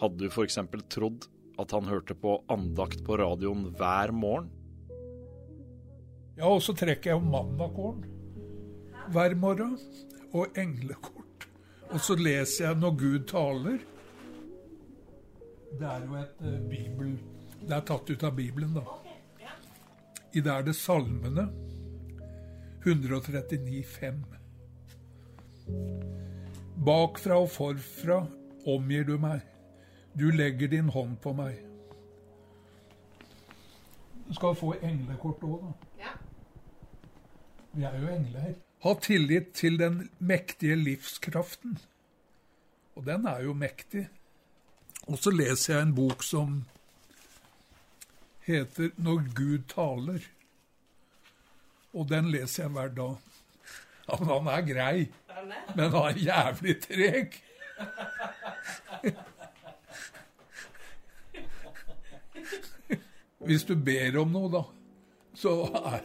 Hadde 0.00 0.20
du 0.20 0.28
f.eks. 0.28 0.58
trodd 0.92 1.28
at 1.60 1.72
han 1.72 1.88
hørte 1.88 2.16
på 2.18 2.36
andakt 2.52 3.04
på 3.06 3.18
radioen 3.20 3.68
hver 3.78 4.12
morgen? 4.12 4.50
Ja, 6.36 6.48
og 6.50 6.62
så 6.62 6.74
trekker 6.74 7.12
jeg 7.12 7.20
jo 7.20 7.30
mandagkåren 7.30 8.04
hver 9.14 9.34
morgen. 9.34 9.78
Og 10.34 10.46
englekort. 10.58 11.48
Og 11.90 12.00
så 12.00 12.16
leser 12.18 12.64
jeg 12.64 12.78
når 12.80 12.96
Gud 12.98 13.26
taler. 13.30 13.78
Det 15.78 15.86
er 15.86 16.06
jo 16.06 16.16
et 16.18 16.42
uh, 16.42 16.68
bibel 16.70 17.18
Det 17.60 17.74
er 17.74 17.84
tatt 17.86 18.10
ut 18.10 18.22
av 18.22 18.34
Bibelen, 18.36 18.74
da. 18.74 18.82
I 20.34 20.42
det 20.42 20.50
er 20.50 20.66
det 20.66 20.74
salmene. 20.74 21.46
139,5. 22.84 24.24
Bakfra 26.84 27.38
og 27.40 27.48
forfra 27.50 28.18
omgir 28.66 29.06
du 29.08 29.14
meg. 29.18 29.40
Du 30.18 30.28
legger 30.30 30.68
din 30.68 30.90
hånd 30.92 31.16
på 31.22 31.32
meg. 31.32 31.62
Du 34.28 34.34
skal 34.34 34.58
få 34.58 34.74
englekort 34.82 35.46
òg, 35.46 35.62
da. 35.62 35.93
Vi 37.74 37.82
er 37.82 37.96
jo 37.98 38.08
engler. 38.12 38.54
Ha 38.84 38.92
tillit 39.02 39.52
til 39.58 39.78
den 39.80 40.10
mektige 40.18 40.76
livskraften. 40.76 41.78
Og 42.94 43.06
den 43.06 43.26
er 43.26 43.40
jo 43.42 43.54
mektig. 43.58 44.08
Og 45.08 45.18
så 45.18 45.32
leser 45.34 45.74
jeg 45.74 45.82
en 45.82 45.94
bok 45.94 46.22
som 46.22 46.64
heter 48.46 48.90
'Når 48.96 49.34
Gud 49.34 49.58
taler'. 49.72 50.28
Og 51.94 52.08
den 52.08 52.30
leser 52.30 52.62
jeg 52.62 52.70
hver 52.70 52.88
dag. 52.88 53.16
Ja, 54.08 54.16
men 54.18 54.28
han 54.28 54.46
er 54.46 54.60
grei. 54.74 55.12
Men 55.76 55.90
han 55.90 56.02
er 56.02 56.18
jævlig 56.18 56.82
treg. 56.82 57.42
Hvis 63.38 63.64
du 63.64 63.74
ber 63.76 64.18
om 64.20 64.28
noe, 64.32 64.50
da, 64.52 64.62
så 65.34 65.50
er, 65.74 66.00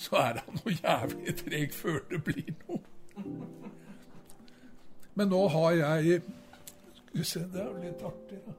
så 0.00 0.16
er 0.16 0.40
han 0.40 0.56
noe 0.56 0.72
jævlig 0.76 1.34
treg 1.42 1.74
før 1.76 2.00
det 2.08 2.22
blir 2.24 2.52
noe. 2.64 2.80
Men 5.18 5.28
nå 5.28 5.40
har 5.52 5.76
jeg 5.76 6.22
Skal 6.96 7.18
vi 7.18 7.24
se, 7.26 7.40
det 7.52 7.60
er 7.60 7.66
jo 7.68 7.82
litt 7.82 8.02
artig, 8.06 8.38
da. 8.46 8.52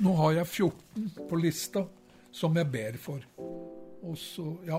Nå 0.00 0.12
har 0.16 0.36
jeg 0.38 0.46
14 0.46 1.26
på 1.28 1.40
lista 1.40 1.82
som 2.32 2.56
jeg 2.56 2.70
ber 2.72 2.96
for. 3.02 3.24
Også, 4.06 4.46
ja, 4.64 4.78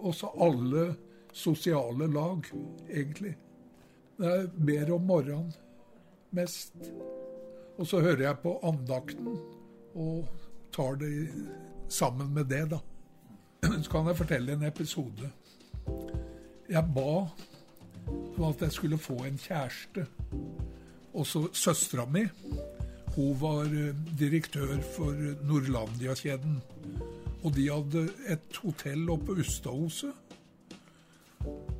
også 0.00 0.30
alle 0.46 0.84
sosiale 1.32 2.06
lag, 2.12 2.46
egentlig. 2.86 3.34
Jeg 4.22 4.48
ber 4.56 4.94
om 4.94 5.04
morgenen 5.10 5.52
mest. 6.32 6.78
Og 7.76 7.86
så 7.90 8.00
hører 8.00 8.28
jeg 8.28 8.40
på 8.44 8.54
andakten 8.64 9.34
og 9.98 10.28
tar 10.72 10.98
det 11.00 11.28
sammen 11.88 12.34
med 12.34 12.44
det, 12.50 12.64
da. 12.70 12.78
Så 13.82 13.90
kan 13.90 14.06
jeg 14.06 14.16
fortelle 14.16 14.52
en 14.52 14.64
episode. 14.66 15.30
Jeg 16.68 16.84
ba 16.94 17.26
om 18.08 18.44
at 18.48 18.62
jeg 18.62 18.72
skulle 18.72 18.98
få 18.98 19.16
en 19.24 19.38
kjæreste. 19.38 20.06
Og 21.14 21.26
så 21.26 21.48
søstera 21.52 22.06
mi. 22.06 22.24
Hun 23.16 23.36
var 23.40 23.68
eh, 23.68 23.94
direktør 24.18 24.80
for 24.96 25.12
Norlandia-kjeden. 25.44 26.62
Og 27.42 27.56
de 27.56 27.68
hadde 27.68 28.08
et 28.28 28.56
hotell 28.62 29.10
oppe 29.10 29.26
på 29.26 29.32
Ustadhuset. 29.32 30.12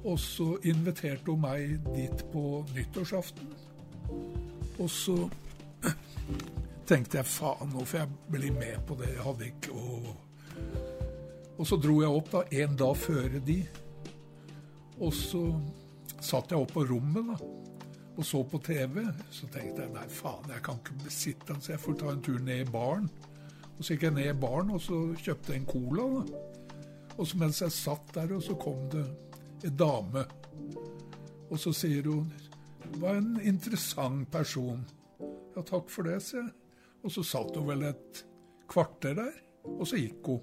Og 0.05 0.19
så 0.19 0.57
inviterte 0.65 1.31
hun 1.31 1.41
meg 1.41 1.79
dit 1.95 2.25
på 2.33 2.65
nyttårsaften. 2.75 3.49
Og 4.79 4.91
så 4.91 5.29
tenkte 6.93 7.21
jeg 7.21 7.29
faen, 7.29 7.71
nå 7.73 7.85
får 7.89 8.03
jeg 8.03 8.17
bli 8.35 8.51
med 8.53 8.83
på 8.89 8.97
det. 9.01 9.15
Jeg 9.15 9.25
hadde 9.25 9.49
ikke 9.49 9.73
og 9.73 10.13
Og 11.61 11.67
så 11.69 11.77
dro 11.79 12.01
jeg 12.03 12.11
opp 12.11 12.31
da, 12.33 12.43
en 12.65 12.77
dag 12.77 12.97
før 12.97 13.39
de. 13.47 13.59
Og 14.99 15.13
så 15.15 15.43
satt 16.19 16.53
jeg 16.53 16.59
opp 16.59 16.73
på 16.75 16.85
rommet 16.89 17.29
da, 17.29 17.37
og 18.17 18.25
så 18.27 18.43
på 18.45 18.59
TV. 18.65 19.05
Så 19.31 19.49
tenkte 19.53 19.85
jeg 19.85 19.93
nei, 19.95 20.07
faen, 20.11 20.49
jeg 20.51 20.65
kan 20.65 20.81
ikke 20.81 20.99
besitte 21.05 21.53
den, 21.53 21.61
så 21.63 21.75
jeg 21.75 21.83
får 21.85 21.99
ta 22.01 22.13
en 22.13 22.25
tur 22.25 22.41
ned 22.41 22.65
i 22.65 22.71
baren. 22.73 23.11
Og 23.77 23.85
så 23.85 23.95
gikk 23.95 24.09
jeg 24.09 24.17
ned 24.19 24.31
i 24.33 24.39
baren 24.45 24.73
og 24.75 24.81
så 24.83 25.03
kjøpte 25.17 25.55
jeg 25.55 25.63
en 25.63 25.69
cola. 25.71 26.09
da. 26.17 26.43
Og 27.19 27.29
så 27.29 27.39
mens 27.39 27.63
jeg 27.63 27.77
satt 27.77 28.15
der, 28.17 28.35
og 28.37 28.43
så 28.43 28.57
kom 28.61 28.89
det 28.93 29.05
en 29.69 29.77
dame. 29.77 30.25
Og 31.51 31.59
så 31.61 31.73
sier 31.73 32.09
hun 32.09 32.33
'Hva 32.99 33.17
en 33.17 33.39
interessant 33.41 34.31
person. 34.31 34.85
Ja, 35.57 35.63
takk 35.63 35.89
for 35.89 36.03
det, 36.03 36.23
sier 36.23 36.43
jeg. 36.43 36.62
Og 37.03 37.11
så 37.11 37.25
satt 37.27 37.57
hun 37.59 37.67
vel 37.67 37.87
et 37.91 38.23
kvarter 38.71 39.17
der, 39.19 39.35
og 39.67 39.85
så 39.89 39.99
gikk 39.99 40.31
hun. 40.31 40.43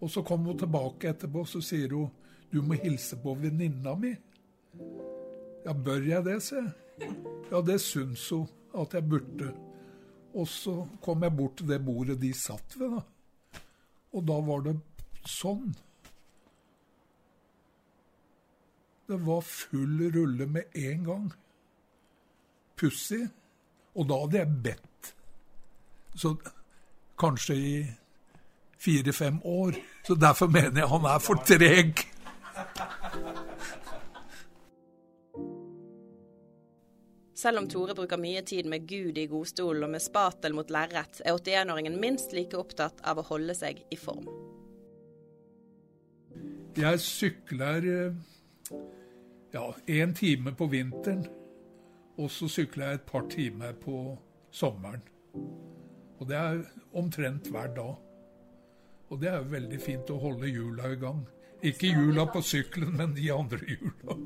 Og 0.00 0.10
så 0.10 0.22
kom 0.26 0.46
hun 0.48 0.58
tilbake 0.58 1.12
etterpå, 1.12 1.44
og 1.44 1.50
så 1.50 1.62
sier 1.64 1.94
hun 1.94 2.10
du 2.50 2.58
må 2.66 2.74
hilse 2.82 3.14
på 3.22 3.36
venninna 3.38 3.94
mi. 3.94 4.10
Ja, 5.62 5.74
bør 5.74 6.02
jeg 6.02 6.24
det, 6.26 6.40
sier 6.42 6.64
jeg. 6.64 7.12
Ja, 7.50 7.60
det 7.62 7.78
syns 7.82 8.24
hun 8.34 8.48
at 8.80 8.96
jeg 8.96 9.06
burde. 9.06 9.52
Og 10.34 10.48
så 10.50 10.74
kom 11.02 11.22
jeg 11.26 11.36
bort 11.36 11.56
til 11.58 11.70
det 11.70 11.80
bordet 11.84 12.18
de 12.22 12.32
satt 12.34 12.74
ved, 12.78 12.96
da. 12.96 13.62
Og 14.14 14.26
da 14.26 14.40
var 14.42 14.66
det 14.66 14.74
sånn. 15.30 15.70
Det 19.10 19.18
var 19.26 19.46
full 19.46 20.06
rulle 20.14 20.46
med 20.46 20.76
en 20.78 21.06
gang. 21.06 21.30
Pussig. 22.78 23.24
Og 23.94 24.06
da 24.10 24.20
hadde 24.22 24.38
jeg 24.38 24.62
bedt. 24.66 24.89
Så 26.20 26.34
kanskje 27.18 27.54
i 27.56 27.74
fire-fem 28.78 29.40
år. 29.44 29.78
Så 30.06 30.14
derfor 30.14 30.46
mener 30.52 30.82
jeg 30.82 30.88
han 30.88 31.06
er 31.08 31.22
for 31.24 31.40
treg. 31.48 32.02
Selv 37.40 37.62
om 37.62 37.68
Tore 37.72 37.94
bruker 37.96 38.20
mye 38.20 38.42
tid 38.44 38.66
med 38.68 38.84
Gud 38.88 39.16
i 39.16 39.24
godstolen 39.30 39.86
og 39.86 39.94
med 39.94 40.02
spatel 40.04 40.52
mot 40.52 40.68
lerret, 40.68 41.22
er 41.24 41.38
81-åringen 41.38 41.96
minst 42.02 42.34
like 42.36 42.58
opptatt 42.58 43.00
av 43.00 43.22
å 43.22 43.24
holde 43.30 43.56
seg 43.56 43.80
i 43.88 43.96
form. 43.96 44.26
Jeg 46.76 47.00
sykler 47.00 47.88
ja, 49.54 49.64
én 49.88 50.12
time 50.16 50.52
på 50.52 50.68
vinteren, 50.68 51.24
og 52.20 52.28
så 52.30 52.48
sykler 52.52 52.90
jeg 52.90 53.00
et 53.00 53.08
par 53.08 53.24
timer 53.32 53.72
på 53.80 54.02
sommeren. 54.52 55.00
Og 56.20 56.28
det 56.28 56.36
er 56.36 56.62
omtrent 57.00 57.48
hver 57.50 57.72
dag. 57.74 57.94
Og 59.10 59.20
det 59.20 59.30
er 59.30 59.40
jo 59.40 59.52
veldig 59.54 59.80
fint 59.82 60.10
å 60.12 60.20
holde 60.22 60.50
hjula 60.50 60.92
i 60.92 60.98
gang. 61.00 61.24
Ikke 61.66 61.90
hjula 61.90 62.26
på 62.30 62.42
sykkelen, 62.44 62.94
men 62.96 63.14
de 63.16 63.26
andre 63.34 63.60
hjula. 63.66 64.16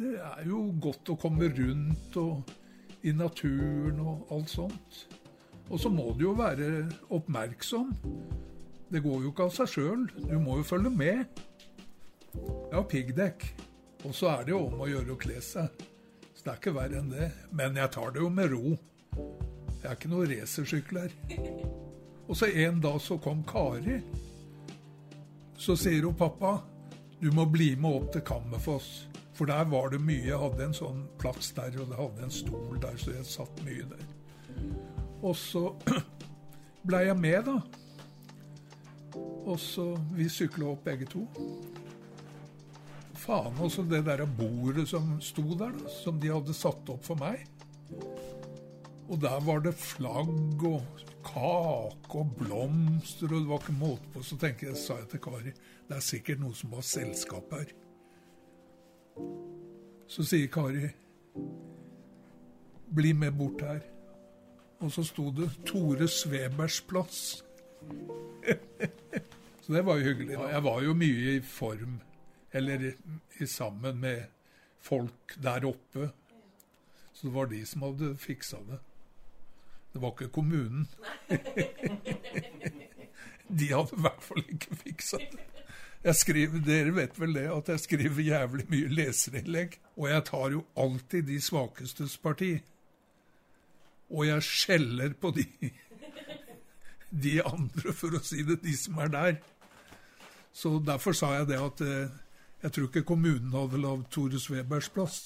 Det 0.00 0.14
er 0.16 0.46
jo 0.48 0.62
godt 0.80 1.12
å 1.12 1.18
komme 1.20 1.50
rundt 1.52 2.16
og 2.18 2.54
i 3.04 3.12
naturen 3.16 4.00
og 4.00 4.32
alt 4.34 4.52
sånt. 4.52 5.02
Og 5.70 5.78
så 5.80 5.90
må 5.92 6.08
du 6.16 6.24
jo 6.28 6.34
være 6.38 6.88
oppmerksom. 7.14 7.92
Det 8.90 9.02
går 9.04 9.26
jo 9.26 9.30
ikke 9.30 9.46
av 9.46 9.54
seg 9.54 9.70
sjøl. 9.74 10.06
Du 10.16 10.38
må 10.42 10.58
jo 10.58 10.66
følge 10.66 10.90
med. 10.90 11.42
Jeg 12.34 12.74
har 12.74 12.88
piggdekk. 12.90 13.46
Og 14.08 14.16
så 14.16 14.32
er 14.32 14.46
det 14.46 14.54
jo 14.54 14.64
om 14.64 14.82
å 14.82 14.88
gjøre 14.90 15.14
å 15.14 15.20
kle 15.20 15.38
seg. 15.44 15.84
Så 16.32 16.46
det 16.46 16.54
er 16.54 16.58
ikke 16.62 16.74
verre 16.74 17.02
enn 17.02 17.12
det. 17.12 17.30
Men 17.54 17.78
jeg 17.78 17.92
tar 17.94 18.14
det 18.14 18.24
jo 18.24 18.32
med 18.32 18.54
ro. 18.54 18.74
Jeg 19.80 19.88
er 19.88 19.96
ikke 19.96 20.10
noen 20.12 20.32
her. 20.36 21.14
Og 22.28 22.36
så 22.36 22.50
en 22.52 22.80
dag 22.84 23.00
så 23.00 23.16
kom 23.18 23.40
Kari. 23.48 24.00
Så 25.60 25.76
sier 25.76 26.04
hun 26.04 26.16
pappa, 26.16 26.58
du 27.20 27.30
må 27.32 27.46
bli 27.48 27.72
med 27.76 27.96
opp 27.96 28.12
til 28.12 28.24
Kammerfoss. 28.28 28.90
For 29.36 29.48
der 29.48 29.64
var 29.72 29.88
det 29.88 30.02
mye. 30.04 30.26
Jeg 30.28 30.38
hadde 30.40 30.66
en 30.66 30.76
sånn 30.76 31.00
plass 31.20 31.50
der, 31.56 31.72
og 31.80 31.88
jeg 31.88 31.96
hadde 31.96 32.26
en 32.26 32.32
stol 32.32 32.80
der, 32.80 32.96
så 33.00 33.14
jeg 33.14 33.28
satt 33.28 33.62
mye 33.64 33.86
der. 33.88 34.06
Og 35.24 35.32
så 35.36 35.62
blei 36.88 37.06
jeg 37.06 37.16
med, 37.16 37.48
da. 37.48 37.56
Og 39.48 39.56
så 39.60 39.94
Vi 40.12 40.28
sykla 40.28 40.68
opp 40.74 40.84
begge 40.84 41.08
to. 41.08 41.24
Faen 43.20 43.56
også 43.60 43.84
det 43.88 44.04
der 44.06 44.26
bordet 44.28 44.86
som 44.92 45.16
sto 45.24 45.44
der, 45.54 45.72
da, 45.72 45.88
som 46.02 46.20
de 46.20 46.32
hadde 46.32 46.56
satt 46.56 46.92
opp 46.92 47.04
for 47.08 47.20
meg. 47.20 47.48
Og 49.10 49.18
der 49.18 49.40
var 49.42 49.58
det 49.64 49.74
flagg 49.74 50.62
og 50.64 50.82
kake 51.26 52.18
og 52.18 52.34
blomster, 52.38 53.26
og 53.26 53.40
det 53.40 53.48
var 53.48 53.62
ikke 53.62 53.78
måte 53.78 54.10
på. 54.14 54.22
Så 54.22 54.36
tenker 54.38 54.70
jeg, 54.70 54.78
sa 54.78 55.00
jeg 55.00 55.08
til 55.10 55.22
Kari, 55.24 55.52
det 55.88 55.96
er 55.96 56.04
sikkert 56.04 56.42
noen 56.42 56.54
som 56.54 56.76
har 56.78 56.86
selskap 56.86 57.54
her. 57.56 57.72
Så 60.10 60.26
sier 60.26 60.50
Kari 60.50 60.92
bli 62.94 63.12
med 63.12 63.34
bort 63.38 63.64
her. 63.66 63.80
Og 64.80 64.92
så 64.94 65.04
sto 65.04 65.28
det 65.34 65.50
Tore 65.66 66.08
Svebers 66.08 66.80
plass. 66.88 67.42
så 69.62 69.74
det 69.74 69.82
var 69.86 69.98
jo 69.98 70.06
hyggelig. 70.06 70.38
Jeg 70.38 70.64
var 70.64 70.84
jo 70.86 70.94
mye 70.96 71.34
i 71.34 71.42
form, 71.44 71.98
eller 72.52 72.86
i, 72.86 73.46
sammen 73.46 73.98
med 74.00 74.22
folk 74.78 75.36
der 75.42 75.66
oppe. 75.68 76.08
Så 77.12 77.26
det 77.26 77.34
var 77.34 77.50
de 77.50 77.60
som 77.66 77.84
hadde 77.84 78.14
fiksa 78.16 78.62
det. 78.70 78.80
Det 79.92 80.02
var 80.02 80.14
ikke 80.14 80.32
kommunen. 80.32 80.88
de 83.58 83.70
hadde 83.72 83.96
i 83.96 84.04
hvert 84.04 84.22
fall 84.22 84.44
ikke 84.46 84.76
fiksa 84.84 85.20
det. 85.22 85.46
Jeg 86.00 86.16
skriver, 86.16 86.62
Dere 86.64 86.94
vet 86.96 87.18
vel 87.20 87.34
det, 87.36 87.48
at 87.52 87.68
jeg 87.68 87.80
skriver 87.80 88.22
jævlig 88.24 88.64
mye 88.72 88.88
leserinnlegg. 88.88 89.76
Og 89.98 90.08
jeg 90.08 90.24
tar 90.30 90.54
jo 90.54 90.64
alltid 90.76 91.28
de 91.28 91.40
svakestes 91.44 92.16
parti. 92.16 92.54
Og 94.10 94.26
jeg 94.26 94.46
skjeller 94.46 95.12
på 95.20 95.34
de, 95.36 95.44
de 97.26 97.34
andre, 97.44 97.92
for 97.92 98.16
å 98.16 98.22
si 98.24 98.42
det, 98.46 98.62
de 98.64 98.76
som 98.78 98.98
er 99.04 99.12
der. 99.12 99.36
Så 100.52 100.78
derfor 100.82 101.14
sa 101.14 101.34
jeg 101.36 101.50
det 101.52 101.60
at 101.60 101.84
eh, 101.84 102.16
jeg 102.64 102.74
tror 102.74 102.88
ikke 102.88 103.06
kommunen 103.08 103.52
hadde 103.54 103.80
lagd 103.80 104.08
Tore 104.12 104.40
Svebers 104.40 104.90
plass. 104.92 105.20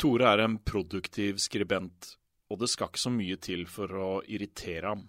Tore 0.00 0.32
er 0.32 0.42
en 0.44 0.58
produktiv 0.58 1.38
skribent, 1.40 2.16
og 2.54 2.62
det 2.62 2.70
skal 2.70 2.90
ikke 2.90 3.02
så 3.02 3.10
mye 3.10 3.36
til 3.42 3.66
for 3.66 3.98
å 3.98 4.08
irritere 4.30 4.94
ham. 4.94 5.08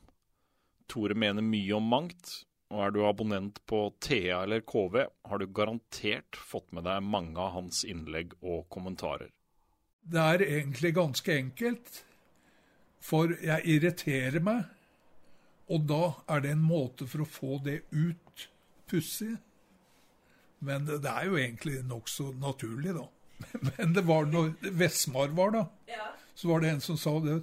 Tore 0.90 1.18
mener 1.18 1.46
mye 1.46 1.78
om 1.78 1.86
mangt, 1.90 2.42
og 2.74 2.82
er 2.82 2.94
du 2.94 3.04
abonnent 3.06 3.62
på 3.70 3.88
Thea 4.02 4.42
eller 4.44 4.64
KV, 4.66 4.98
har 5.30 5.42
du 5.42 5.46
garantert 5.54 6.38
fått 6.38 6.74
med 6.74 6.88
deg 6.90 7.06
mange 7.06 7.38
av 7.42 7.54
hans 7.60 7.84
innlegg 7.86 8.34
og 8.42 8.66
kommentarer. 8.74 9.30
Det 10.06 10.22
er 10.22 10.46
egentlig 10.46 10.94
ganske 10.98 11.34
enkelt, 11.34 12.02
for 13.02 13.34
jeg 13.42 13.78
irriterer 13.78 14.42
meg, 14.42 14.66
og 15.70 15.86
da 15.90 16.04
er 16.34 16.42
det 16.42 16.54
en 16.54 16.66
måte 16.66 17.08
for 17.10 17.24
å 17.24 17.30
få 17.30 17.60
det 17.66 17.80
ut 17.94 18.50
pussig. 18.90 19.34
Men 20.66 20.86
det 20.90 21.10
er 21.10 21.30
jo 21.30 21.38
egentlig 21.38 21.80
nokså 21.86 22.32
naturlig, 22.42 22.94
da. 22.98 23.08
Men 23.78 23.94
det 23.94 24.06
var 24.08 24.30
når 24.30 24.54
Vestmar 24.78 25.34
var, 25.38 25.58
da, 25.58 25.66
så 26.36 26.52
var 26.52 26.62
det 26.62 26.74
en 26.74 26.84
som 26.84 26.98
sa 27.00 27.18
det. 27.24 27.42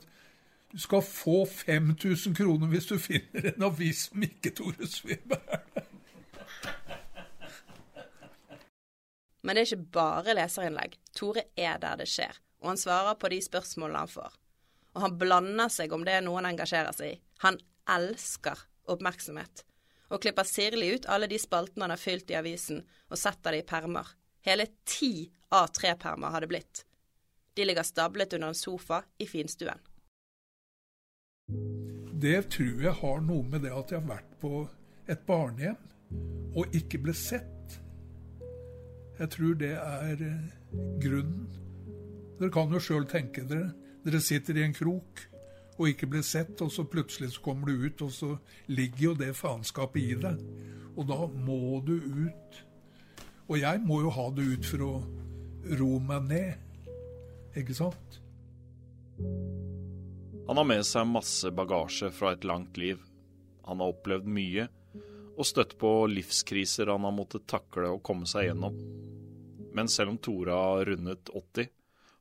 Du 0.72 0.78
skal 0.80 1.02
få 1.04 1.42
5000 1.46 2.36
kroner 2.36 2.70
hvis 2.72 2.88
du 2.88 2.96
finner 3.00 3.50
en 3.52 3.66
avis 3.68 4.06
som 4.08 4.22
ikke 4.24 4.54
Tore 4.56 4.88
Sveberg 4.88 5.50
er 5.76 5.88
Men 9.42 9.56
det 9.56 9.62
er 9.62 9.72
ikke 9.72 9.92
bare 9.96 10.36
leserinnlegg. 10.38 10.94
Tore 11.18 11.42
er 11.58 11.80
der 11.82 11.98
det 11.98 12.06
skjer, 12.10 12.36
og 12.62 12.72
han 12.72 12.80
svarer 12.80 13.18
på 13.18 13.30
de 13.32 13.40
spørsmålene 13.42 14.04
han 14.04 14.12
får. 14.12 14.36
Og 14.94 15.02
han 15.02 15.16
blander 15.18 15.72
seg 15.72 15.92
om 15.92 16.04
det 16.06 16.20
noen 16.22 16.46
engasjerer 16.52 16.94
seg 16.94 17.16
i. 17.16 17.20
Han 17.42 17.58
elsker 17.90 18.60
oppmerksomhet, 18.92 19.64
og 20.14 20.22
klipper 20.22 20.46
sirlig 20.46 20.92
ut 20.94 21.10
alle 21.10 21.26
de 21.30 21.40
spaltene 21.42 21.88
han 21.88 21.94
har 21.96 22.00
fylt 22.00 22.30
i 22.30 22.38
avisen, 22.38 22.84
og 23.10 23.18
setter 23.18 23.56
det 23.56 23.64
i 23.64 23.68
permer. 23.72 24.14
Hele 24.46 24.68
ti 24.86 25.26
A3-permer 25.50 26.34
har 26.34 26.44
det 26.44 26.50
blitt. 26.54 26.84
De 27.54 27.64
ligger 27.64 27.82
stablet 27.82 28.32
under 28.32 28.48
en 28.48 28.54
sofa 28.54 29.02
i 29.18 29.26
finstuen. 29.26 29.78
Det 32.22 32.38
tror 32.54 32.82
jeg 32.82 32.94
har 33.00 33.24
noe 33.26 33.42
med 33.42 33.64
det 33.66 33.72
at 33.74 33.90
jeg 33.90 34.00
har 34.00 34.08
vært 34.08 34.36
på 34.40 34.62
et 35.10 35.24
barnehjem 35.26 35.88
og 36.54 36.76
ikke 36.76 37.00
ble 37.02 37.14
sett. 37.16 37.76
Jeg 39.18 39.30
tror 39.34 39.58
det 39.58 39.72
er 39.74 40.22
eh, 40.22 40.46
grunnen. 41.02 41.48
Dere 42.38 42.52
kan 42.54 42.72
jo 42.72 42.80
sjøl 42.82 43.06
tenke 43.10 43.44
dere. 43.48 43.72
Dere 44.02 44.20
sitter 44.22 44.58
i 44.58 44.64
en 44.66 44.74
krok 44.76 45.26
og 45.78 45.88
ikke 45.88 46.08
blir 46.10 46.24
sett, 46.26 46.60
og 46.62 46.70
så 46.72 46.84
plutselig 46.86 47.32
så 47.34 47.42
kommer 47.42 47.70
du 47.70 47.86
ut, 47.86 48.02
og 48.04 48.10
så 48.12 48.34
ligger 48.70 49.04
jo 49.04 49.14
det 49.18 49.30
faenskapet 49.36 50.02
i 50.02 50.18
deg. 50.20 50.42
Og 50.96 51.08
da 51.08 51.26
må 51.26 51.80
du 51.86 51.94
ut. 51.96 52.58
Og 53.48 53.58
jeg 53.60 53.80
må 53.82 54.02
jo 54.04 54.12
ha 54.12 54.28
det 54.36 54.44
ut 54.52 54.68
for 54.68 54.84
å 54.86 54.92
roe 55.80 56.02
meg 56.06 56.28
ned. 56.28 56.71
Ikke 57.58 57.74
sant? 57.76 58.20
Han 60.46 60.58
har 60.58 60.66
med 60.68 60.84
seg 60.86 61.08
masse 61.08 61.50
bagasje 61.54 62.10
fra 62.12 62.32
et 62.34 62.44
langt 62.48 62.76
liv. 62.80 63.00
Han 63.68 63.80
har 63.80 63.92
opplevd 63.92 64.26
mye, 64.28 64.66
og 65.36 65.46
støtt 65.48 65.76
på 65.80 65.90
livskriser 66.10 66.90
han 66.92 67.06
har 67.06 67.14
måttet 67.16 67.46
takle 67.48 67.92
og 67.94 68.02
komme 68.04 68.28
seg 68.28 68.48
gjennom. 68.48 68.76
Men 69.72 69.88
selv 69.88 70.12
om 70.12 70.18
Tore 70.20 70.56
har 70.56 70.84
rundet 70.90 71.30
80, 71.32 71.70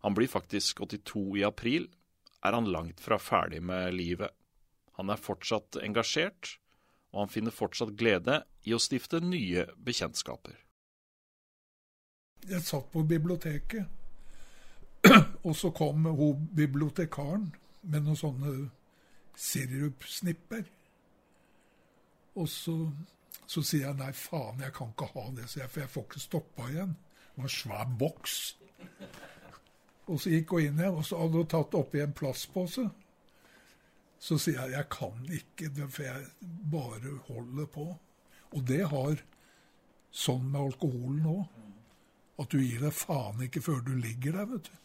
han 0.02 0.16
blir 0.18 0.32
faktisk 0.32 0.82
82 0.82 1.26
i 1.42 1.44
april, 1.48 1.90
er 2.42 2.56
han 2.58 2.72
langt 2.72 3.02
fra 3.04 3.20
ferdig 3.22 3.62
med 3.64 3.94
livet. 3.94 4.32
Han 4.98 5.12
er 5.14 5.20
fortsatt 5.20 5.78
engasjert, 5.84 6.56
og 7.12 7.26
han 7.26 7.34
finner 7.34 7.54
fortsatt 7.54 7.94
glede 8.00 8.42
i 8.64 8.74
å 8.74 8.80
stifte 8.82 9.20
nye 9.24 9.68
bekjentskaper. 9.78 10.56
Jeg 12.50 12.64
satt 12.66 12.88
på 12.94 13.04
biblioteket, 13.06 13.86
og 15.48 15.56
så 15.58 15.72
kom 15.74 16.06
hun 16.06 16.48
bibliotekaren 16.56 17.50
med 17.82 18.06
noen 18.06 18.20
sånne 18.20 18.54
sirupsnipper. 19.38 20.64
Og 22.40 22.48
så, 22.50 22.76
så, 23.46 23.64
sier 23.64 23.88
jeg 23.90 24.00
nei, 24.00 24.12
faen, 24.16 24.62
jeg 24.62 24.74
kan 24.76 24.94
ikke 24.94 25.10
ha 25.16 25.26
det, 25.36 25.50
jeg, 25.56 25.70
for 25.70 25.84
jeg 25.84 25.94
får 25.96 26.08
ikke 26.08 26.24
stoppa 26.24 26.70
igjen. 26.72 26.96
Det 26.96 27.42
var 27.42 27.50
en 27.50 27.56
svær 27.56 27.96
boks. 28.00 28.38
Og 30.12 30.20
så 30.20 30.34
gikk 30.34 30.56
hun 30.56 30.68
inn 30.68 30.82
igjen, 30.82 31.00
og 31.00 31.08
så 31.08 31.20
hadde 31.22 31.42
hun 31.42 31.50
tatt 31.52 31.78
oppi 31.80 32.04
en 32.04 32.16
plastpose. 32.16 32.86
Så 34.22 34.38
sier 34.38 34.60
jeg 34.62 34.78
jeg 34.78 34.90
kan 34.94 35.34
ikke, 35.34 35.72
for 35.88 36.06
jeg 36.06 36.52
bare 36.72 37.18
holder 37.28 37.70
på. 37.74 37.88
Og 38.52 38.64
det 38.68 38.84
har 38.92 39.24
sånn 40.12 40.52
med 40.52 40.62
alkoholen 40.62 41.28
òg. 41.32 41.58
At 42.42 42.54
du 42.54 42.62
gir 42.62 42.82
deg 42.84 42.96
faen 42.96 43.42
ikke 43.46 43.64
før 43.64 43.84
du 43.86 43.94
ligger 43.98 44.40
der, 44.40 44.48
vet 44.50 44.70
du. 44.70 44.78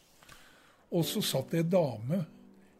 Og 0.97 1.05
så 1.05 1.21
satt 1.21 1.53
det 1.53 1.61
ei 1.61 1.69
dame 1.69 2.23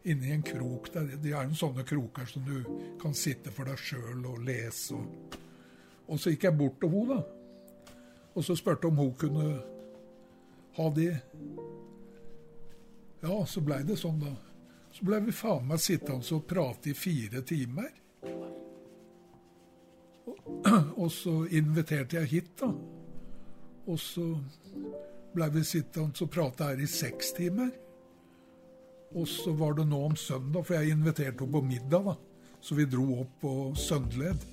inni 0.09 0.31
en 0.33 0.41
krok 0.45 0.89
der. 0.93 1.11
De 1.21 1.33
er 1.35 1.45
jo 1.45 1.57
sånne 1.59 1.83
kroker 1.85 2.25
som 2.29 2.45
du 2.47 2.63
kan 3.01 3.13
sitte 3.13 3.51
for 3.53 3.69
deg 3.69 3.77
sjøl 3.77 4.23
og 4.25 4.41
lese. 4.47 4.97
Og, 4.97 5.37
og 6.07 6.21
så 6.21 6.33
gikk 6.33 6.47
jeg 6.47 6.57
bort 6.57 6.79
til 6.81 6.93
henne, 6.93 7.17
da. 7.17 7.93
Og 8.37 8.45
så 8.45 8.55
spurte 8.57 8.89
om 8.89 9.01
hun 9.01 9.13
kunne 9.19 9.45
ha 10.77 10.89
de. 10.95 11.07
Ja, 13.21 13.37
så 13.49 13.61
blei 13.65 13.81
det 13.85 13.97
sånn, 13.99 14.19
da. 14.21 14.33
Så 14.93 15.05
blei 15.05 15.19
vi 15.25 15.33
faen 15.35 15.65
meg 15.69 15.81
sittende 15.83 16.25
og 16.37 16.45
prate 16.49 16.93
i 16.93 16.97
fire 16.97 17.41
timer. 17.45 17.89
Og, 20.27 20.53
og 21.03 21.09
så 21.13 21.39
inviterte 21.53 22.21
jeg 22.21 22.31
hit, 22.33 22.53
da. 22.61 22.71
Og 23.87 23.99
så 24.01 24.31
blei 25.35 25.49
vi 25.53 25.65
sittende 25.65 26.25
og 26.25 26.31
prate 26.33 26.71
her 26.71 26.81
i 26.81 26.89
seks 26.89 27.35
timer. 27.37 27.75
Og 29.15 29.27
så 29.27 29.53
var 29.55 29.77
det 29.77 29.87
nå 29.87 29.99
om 30.09 30.15
søndag, 30.19 30.65
for 30.67 30.75
jeg 30.75 30.91
inviterte 30.91 31.45
henne 31.45 31.51
på 31.53 31.61
middag. 31.63 32.03
da. 32.05 32.15
Så 32.61 32.75
vi 32.75 32.85
dro 32.85 33.21
opp 33.21 33.39
på 33.41 33.53
Søndled. 33.75 34.43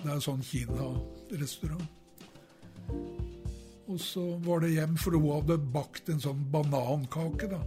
Det 0.00 0.08
er 0.08 0.14
en 0.14 0.24
sånn 0.24 0.44
Kina-restaurant. 0.44 1.88
Og 3.86 4.00
så 4.02 4.22
var 4.42 4.60
det 4.64 4.74
hjem, 4.74 4.96
for 4.98 5.14
hun 5.14 5.28
hadde 5.30 5.58
bakt 5.74 6.08
en 6.10 6.22
sånn 6.22 6.44
banankake. 6.50 7.50
da. 7.50 7.60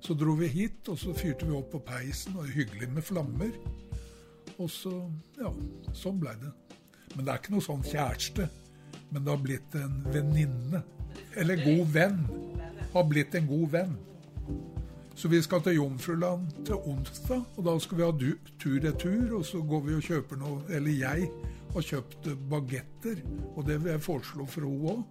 Så 0.00 0.14
dro 0.14 0.34
vi 0.36 0.48
hit, 0.52 0.88
og 0.88 0.98
så 1.00 1.14
fyrte 1.16 1.46
vi 1.48 1.56
opp 1.56 1.70
på 1.72 1.82
peisen. 1.84 2.36
Og 2.36 2.48
hyggelig 2.52 2.90
med 2.92 3.04
flammer. 3.04 3.52
Og 4.58 4.70
så 4.70 5.10
Ja, 5.38 5.50
sånn 5.92 6.20
blei 6.20 6.34
det. 6.40 6.52
Men 7.16 7.24
det 7.24 7.32
er 7.32 7.38
ikke 7.38 7.54
noe 7.54 7.64
sånn 7.64 7.82
kjæreste. 7.82 8.48
Men 9.10 9.24
det 9.24 9.30
har 9.30 9.42
blitt 9.42 9.74
en 9.74 10.04
venninne. 10.12 10.82
Eller 11.36 11.56
god 11.56 11.86
venn. 11.92 12.20
Har 12.92 13.04
blitt 13.04 13.34
en 13.34 13.46
god 13.46 13.70
venn. 13.70 13.96
Så 15.14 15.28
vi 15.28 15.42
skal 15.42 15.62
til 15.62 15.74
Jomfruland 15.74 16.48
til 16.66 16.74
onsdag, 16.74 17.42
og 17.56 17.64
da 17.64 17.78
skal 17.78 17.98
vi 17.98 18.02
ha 18.02 18.12
tur-retur. 18.58 19.36
Og 19.38 19.44
så 19.46 19.60
går 19.62 19.80
vi 19.86 19.94
og 19.94 20.02
kjøper 20.02 20.40
noe, 20.40 20.62
eller 20.68 20.90
jeg 20.90 21.28
har 21.74 21.86
kjøpt 21.90 22.28
bagetter, 22.50 23.22
og 23.54 23.66
det 23.68 23.78
vil 23.82 23.94
jeg 23.94 24.02
foreslå 24.02 24.46
for 24.50 24.66
henne 24.66 24.94
òg. 24.94 25.04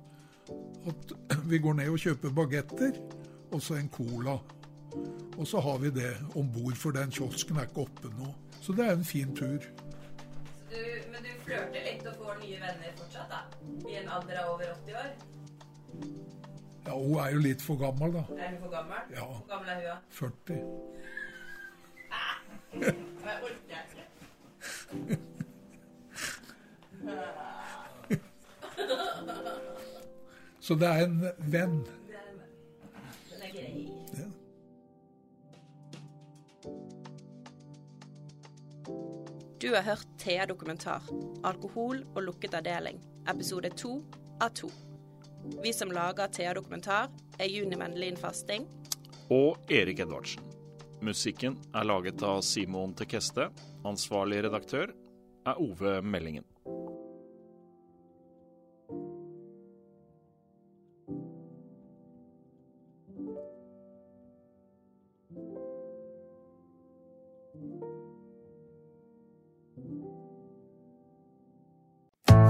At 0.92 1.16
vi 1.52 1.60
går 1.64 1.80
ned 1.80 1.94
og 1.94 2.04
kjøper 2.04 2.36
bagetter, 2.36 3.00
og 3.52 3.62
så 3.62 3.80
en 3.80 3.90
cola. 3.90 4.38
Og 5.38 5.48
så 5.48 5.60
har 5.64 5.80
vi 5.82 5.90
det 5.90 6.12
om 6.36 6.52
bord, 6.52 6.76
for 6.76 6.92
den 6.92 7.12
kiosken 7.12 7.58
er 7.58 7.70
ikke 7.70 7.88
oppe 7.88 8.12
nå. 8.18 8.34
Så 8.62 8.76
det 8.76 8.86
er 8.86 8.98
en 8.98 9.08
fin 9.08 9.36
tur. 9.36 9.64
Du, 10.70 10.82
men 11.12 11.24
du 11.24 11.32
flørter 11.46 11.80
litt 11.88 12.04
og 12.10 12.20
får 12.20 12.42
nye 12.44 12.60
venner 12.60 12.98
fortsatt, 13.00 13.32
da? 13.32 13.42
I 13.88 14.02
en 14.02 14.12
alder 14.18 14.44
av 14.44 14.54
over 14.58 14.76
80 14.84 15.00
år? 15.00 15.33
Ja, 16.88 16.92
hun 16.98 17.20
er 17.20 17.30
jo 17.34 17.40
litt 17.40 17.62
for 17.64 17.76
gammel, 17.80 18.12
da. 18.14 18.24
Er 18.38 18.50
hun 18.50 18.60
for 18.66 18.70
gammel? 18.74 18.96
Ja. 19.16 19.26
Hvor 19.26 19.48
gammel 19.50 19.70
er 19.70 19.76
hun, 19.76 19.84
da? 19.88 19.98
40. 20.10 20.58
Jeg 22.74 23.36
orker 23.44 23.78
ikke. 23.84 24.04
Så 30.60 30.76
det 30.80 30.88
er 30.88 31.04
en 31.06 31.18
venn. 31.52 31.80
Den 33.30 33.42
er 33.42 33.52
grei. 33.52 33.90
Ja. 34.18 34.28
Du 39.62 39.68
har 39.76 39.82
hørt 39.82 40.08
Thea 40.20 40.46
Dokumentar, 40.46 41.04
alkohol 41.44 42.04
og 42.16 42.24
lukket 42.24 42.54
avdeling, 42.60 43.00
episode 43.30 43.70
to 43.80 43.98
av 44.42 44.50
to. 44.56 44.72
Vi 45.44 45.74
som 45.74 45.92
lager 45.92 46.28
Thea 46.28 46.54
Dokumentar, 46.54 47.08
er 47.38 47.46
Juni 47.46 47.76
Mendelin 47.76 48.16
Fasting. 48.16 48.68
Og 49.30 49.72
Erik 49.72 50.00
Edvardsen. 50.00 50.44
Musikken 51.04 51.58
er 51.76 51.84
laget 51.84 52.24
av 52.24 52.40
Simon 52.48 52.94
Tekeste. 52.96 53.50
Ansvarlig 53.84 54.44
redaktør 54.46 54.94
er 55.44 55.60
Ove 55.60 55.98
Meldingen. 56.02 56.46